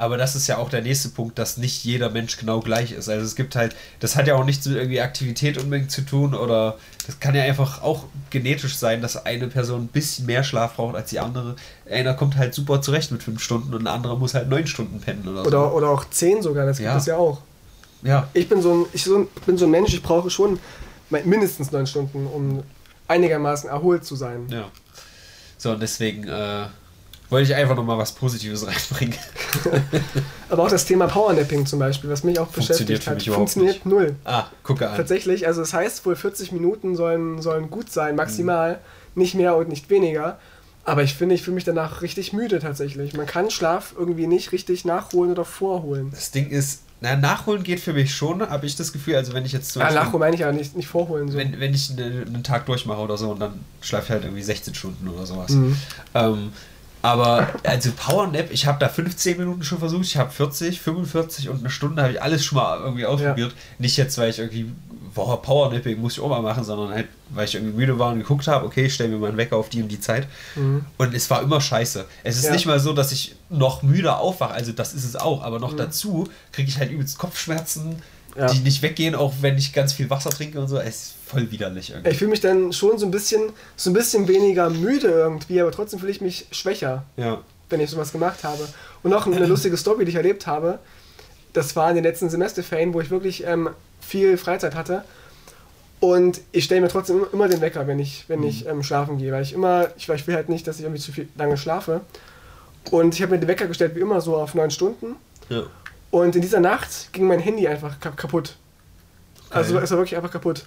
[0.00, 3.10] Aber das ist ja auch der nächste Punkt, dass nicht jeder Mensch genau gleich ist.
[3.10, 6.34] Also es gibt halt, das hat ja auch nichts mit irgendwie Aktivität unbedingt zu tun
[6.34, 10.76] oder das kann ja einfach auch genetisch sein, dass eine Person ein bisschen mehr Schlaf
[10.76, 11.54] braucht als die andere.
[11.90, 15.00] Einer kommt halt super zurecht mit fünf Stunden und ein anderer muss halt neun Stunden
[15.00, 16.96] pennen oder, oder, oder auch zehn sogar, das gibt Ja.
[16.96, 17.42] es ja auch.
[18.02, 18.08] so.
[18.08, 20.58] Ja, Ich bin so, ein, ich so ein, bin so ein Mensch, ich brauche schon
[21.10, 22.62] mindestens neun Stunden, um
[23.06, 24.46] einigermaßen erholt zu sein.
[24.48, 24.64] ja.
[25.58, 26.68] So, und deswegen äh,
[27.30, 29.16] wollte ich einfach nochmal was Positives reinbringen.
[30.48, 34.16] Aber auch das Thema Powernapping zum Beispiel, was mich auch beschäftigt hat, funktioniert null.
[34.24, 34.96] ah, gucke an.
[34.96, 38.74] Tatsächlich, also es heißt wohl 40 Minuten sollen, sollen gut sein, maximal,
[39.14, 39.20] Mhm.
[39.22, 40.38] nicht mehr und nicht weniger.
[40.84, 43.14] Aber ich finde, ich fühle mich danach richtig müde tatsächlich.
[43.14, 46.10] Man kann Schlaf irgendwie nicht richtig nachholen oder vorholen.
[46.10, 49.44] Das Ding ist, na, nachholen geht für mich schon, habe ich das Gefühl, also wenn
[49.44, 51.30] ich jetzt zum Ja, Beispiel- nachholen meine ich ja nicht, nicht vorholen.
[51.30, 51.36] So.
[51.38, 54.42] wenn, wenn ich eine, einen Tag durchmache oder so und dann schlafe ich halt irgendwie
[54.42, 55.50] 16 Stunden oder sowas.
[55.50, 55.76] Mhm.
[56.14, 56.52] Ähm,
[57.02, 61.60] aber also Powernap, ich habe da 15 Minuten schon versucht, ich habe 40, 45 und
[61.60, 63.54] eine Stunde habe ich alles schon mal irgendwie ausprobiert.
[63.78, 64.70] Nicht jetzt, weil ich irgendwie,
[65.14, 68.18] boah, Powernapping muss ich auch mal machen, sondern halt, weil ich irgendwie müde war und
[68.18, 70.26] geguckt habe, okay, ich stelle mir mal einen Wecker auf die und die Zeit.
[70.56, 70.84] Mhm.
[70.98, 72.04] Und es war immer scheiße.
[72.22, 72.52] Es ist Ja.
[72.52, 75.62] nicht mal so, dass ich noch müde aufwache, also das ist es auch, aber Mhm.
[75.62, 78.02] noch dazu kriege ich halt übelst Kopfschmerzen,
[78.36, 78.46] Ja.
[78.52, 80.78] die nicht weggehen, auch wenn ich ganz viel Wasser trinke und so.
[80.78, 82.10] Es ist voll widerlich irgendwie.
[82.10, 83.42] Ich fühle mich dann schon so ein bisschen,
[83.76, 87.40] so ein bisschen weniger müde irgendwie, aber trotzdem fühle ich mich schwächer, Ja.
[87.70, 88.66] wenn ich sowas gemacht habe.
[89.02, 90.78] Und noch eine lustige Story, die ich erlebt habe.
[91.52, 93.70] Das war in den letzten Semesterferien, wo ich wirklich ähm,
[94.00, 95.02] viel Freizeit hatte.
[95.98, 99.32] Und ich stelle mir trotzdem immer den Wecker, wenn ich, wenn ich ähm, schlafen gehe,
[99.32, 101.56] weil ich immer, ich, weil ich will halt nicht, dass ich irgendwie zu viel lange
[101.58, 102.00] schlafe.
[102.90, 105.16] Und ich habe mir den Wecker gestellt, wie immer, so auf neun Stunden.
[105.48, 105.64] ja.
[106.10, 108.56] Und in dieser Nacht ging mein Handy einfach kap kaputt.
[109.48, 109.84] Also Geil.
[109.84, 110.64] es war wirklich einfach kaputt.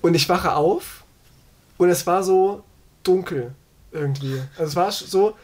[0.00, 1.02] Und ich wache auf
[1.78, 2.62] und es war so
[3.02, 3.52] dunkel
[3.92, 4.40] irgendwie.
[4.56, 5.36] Also es war so,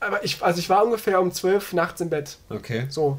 [0.00, 2.36] aber ich, also ich war ungefähr um 12 nachts im Bett.
[2.48, 2.86] Okay.
[2.90, 3.18] So.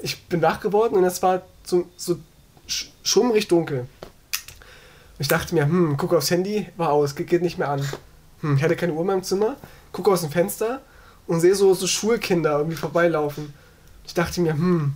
[0.00, 2.18] Ich bin wach geworden und es war so, so
[2.68, 3.86] sch- schummrig dunkel.
[5.18, 7.86] Ich dachte mir, hm, gucke aufs Handy, war aus, geht, geht nicht mehr an.
[8.40, 9.56] Hm, ich hatte keine Uhr in meinem Zimmer,
[9.92, 10.80] gucke aus dem Fenster
[11.28, 13.54] und sehe so, so Schulkinder irgendwie vorbeilaufen.
[14.12, 14.92] Ich dachte mir, hm,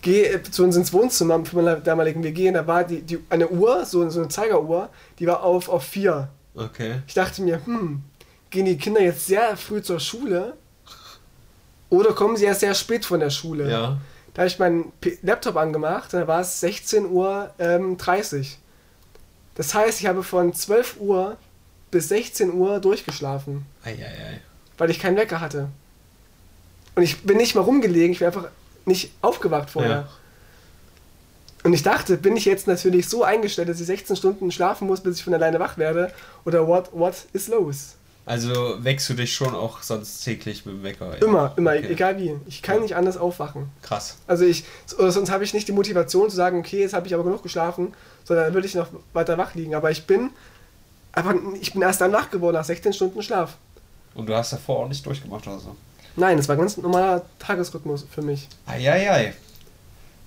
[0.00, 3.48] geh zu uns ins Wohnzimmer von meiner damaligen WG und da war die, die, eine
[3.48, 6.28] Uhr, so, so eine Zeigeruhr, die war auf, auf vier.
[6.54, 7.00] Okay.
[7.08, 8.04] Ich dachte mir, hm,
[8.50, 10.54] gehen die Kinder jetzt sehr früh zur Schule
[11.90, 13.68] oder kommen sie erst sehr spät von der Schule?
[13.68, 13.98] Ja.
[14.34, 14.92] Da habe ich meinen
[15.22, 17.50] Laptop angemacht, da war es 16.30 Uhr.
[17.58, 18.56] Ähm, 30.
[19.56, 21.38] das heißt, ich habe von 12 Uhr
[21.90, 24.40] bis 16 Uhr durchgeschlafen, Eieiei.
[24.78, 25.70] weil ich keinen Wecker hatte.
[26.96, 28.48] Und ich bin nicht mal rumgelegen, ich bin einfach
[28.86, 29.90] nicht aufgewacht vorher.
[29.90, 30.08] Ja.
[31.62, 35.00] Und ich dachte, bin ich jetzt natürlich so eingestellt, dass ich 16 Stunden schlafen muss,
[35.00, 36.12] bis ich von alleine wach werde?
[36.44, 37.94] Oder what, what is los?
[38.24, 41.20] Also wächst du dich schon auch sonst täglich mit dem Wecker?
[41.22, 41.88] Immer, immer, Okay.
[41.90, 42.34] egal wie.
[42.46, 42.82] Ich kann Ja.
[42.82, 43.68] nicht anders aufwachen.
[43.82, 44.16] Krass.
[44.26, 47.22] Also ich, sonst habe ich nicht die Motivation zu sagen, okay, jetzt habe ich aber
[47.24, 47.94] genug geschlafen,
[48.24, 49.74] sondern dann würde ich noch weiter wach liegen.
[49.74, 50.30] Aber ich bin,
[51.12, 53.56] aber ich bin erst dann wach geworden nach 16 Stunden Schlaf.
[54.14, 55.76] Und du hast davor auch nicht durchgemacht oder so?
[56.16, 58.48] Nein, das war ein ganz normaler Tagesrhythmus für mich.
[58.66, 59.34] Eieiei.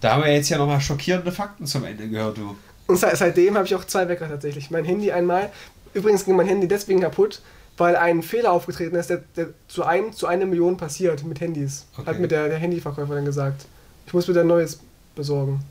[0.02, 2.56] Da haben wir jetzt ja nochmal schockierende Fakten zum Ende gehört, du.
[2.88, 4.72] Und seit, seitdem habe ich auch zwei Wecker tatsächlich.
[4.72, 5.52] Mein Handy einmal,
[5.94, 7.42] übrigens ging mein Handy deswegen kaputt,
[7.78, 11.86] weil ein Fehler aufgetreten ist, der, der zu einem zu einer Million passiert mit Handys.
[11.98, 12.08] Okay.
[12.08, 13.66] Hat mir der, der Handyverkäufer dann gesagt.
[14.06, 14.80] Ich muss mir ein neues
[15.16, 15.62] besorgen.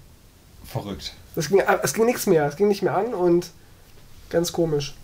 [0.65, 1.15] Verrückt.
[1.35, 3.51] Es ging, es ging nichts mehr, es ging nicht mehr an und
[4.31, 4.95] ganz komisch.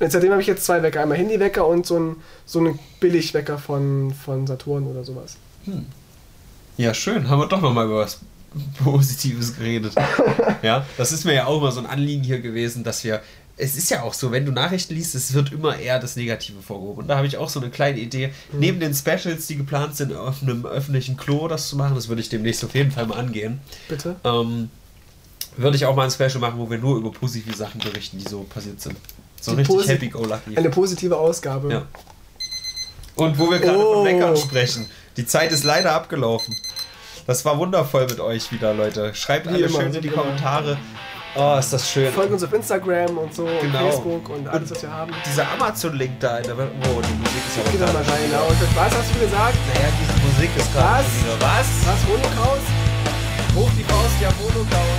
[0.00, 3.58] Und seitdem habe ich jetzt zwei Wecker, einmal Handywecker und so ein so einen Billigwecker
[3.58, 5.36] von, von Saturn oder sowas.
[6.76, 7.28] Ja, schön.
[7.28, 8.20] Haben wir doch nochmal über was
[8.82, 9.94] Positives geredet.
[10.62, 13.20] ja, das ist mir ja auch immer so ein Anliegen hier gewesen, dass wir.
[13.60, 16.62] Es ist ja auch so, wenn du Nachrichten liest, es wird immer eher das Negative
[16.62, 17.02] vorgehoben.
[17.02, 18.32] Und da habe ich auch so eine kleine Idee.
[18.52, 22.20] Neben den Specials, die geplant sind, auf einem öffentlichen Klo das zu machen, das würde
[22.20, 23.58] ich demnächst auf jeden Fall mal angehen.
[23.88, 24.14] Bitte?
[24.22, 24.70] Ähm,
[25.56, 28.28] würde ich auch mal ein Special machen, wo wir nur über positive Sachen berichten, die
[28.28, 28.94] so passiert sind.
[29.40, 30.56] So Die richtig happy-go-lucky.
[30.56, 31.72] Eine positive Ausgabe.
[31.72, 31.82] Ja.
[33.14, 33.94] Und wo wir gerade Oh.
[33.94, 34.88] von Meckern sprechen.
[35.16, 36.54] Die Zeit ist leider abgelaufen.
[37.26, 39.14] Das war wundervoll mit euch wieder, Leute.
[39.14, 40.08] Schreibt Wie alle immer, schön in die.
[40.08, 40.78] Kommentare.
[41.36, 42.12] Oh, ist das schön.
[42.12, 43.60] Folgt uns auf Instagram und so Genau.
[43.60, 45.12] und Facebook und alles, was wir haben.
[45.26, 46.70] Dieser Amazon-Link da in der Welt.
[46.84, 48.06] Oh, die Musik ist Geh da mal rein.
[48.06, 48.28] Ja.
[48.28, 49.56] wieder- Und was hast du gesagt?
[49.74, 51.14] Naja, diese Musik ist gerade Was?
[51.20, 51.36] wieder.
[51.40, 51.66] Was?
[51.86, 52.66] Was, Holocaust?
[53.54, 54.97] Hoch die Faust, ja, Holocaust.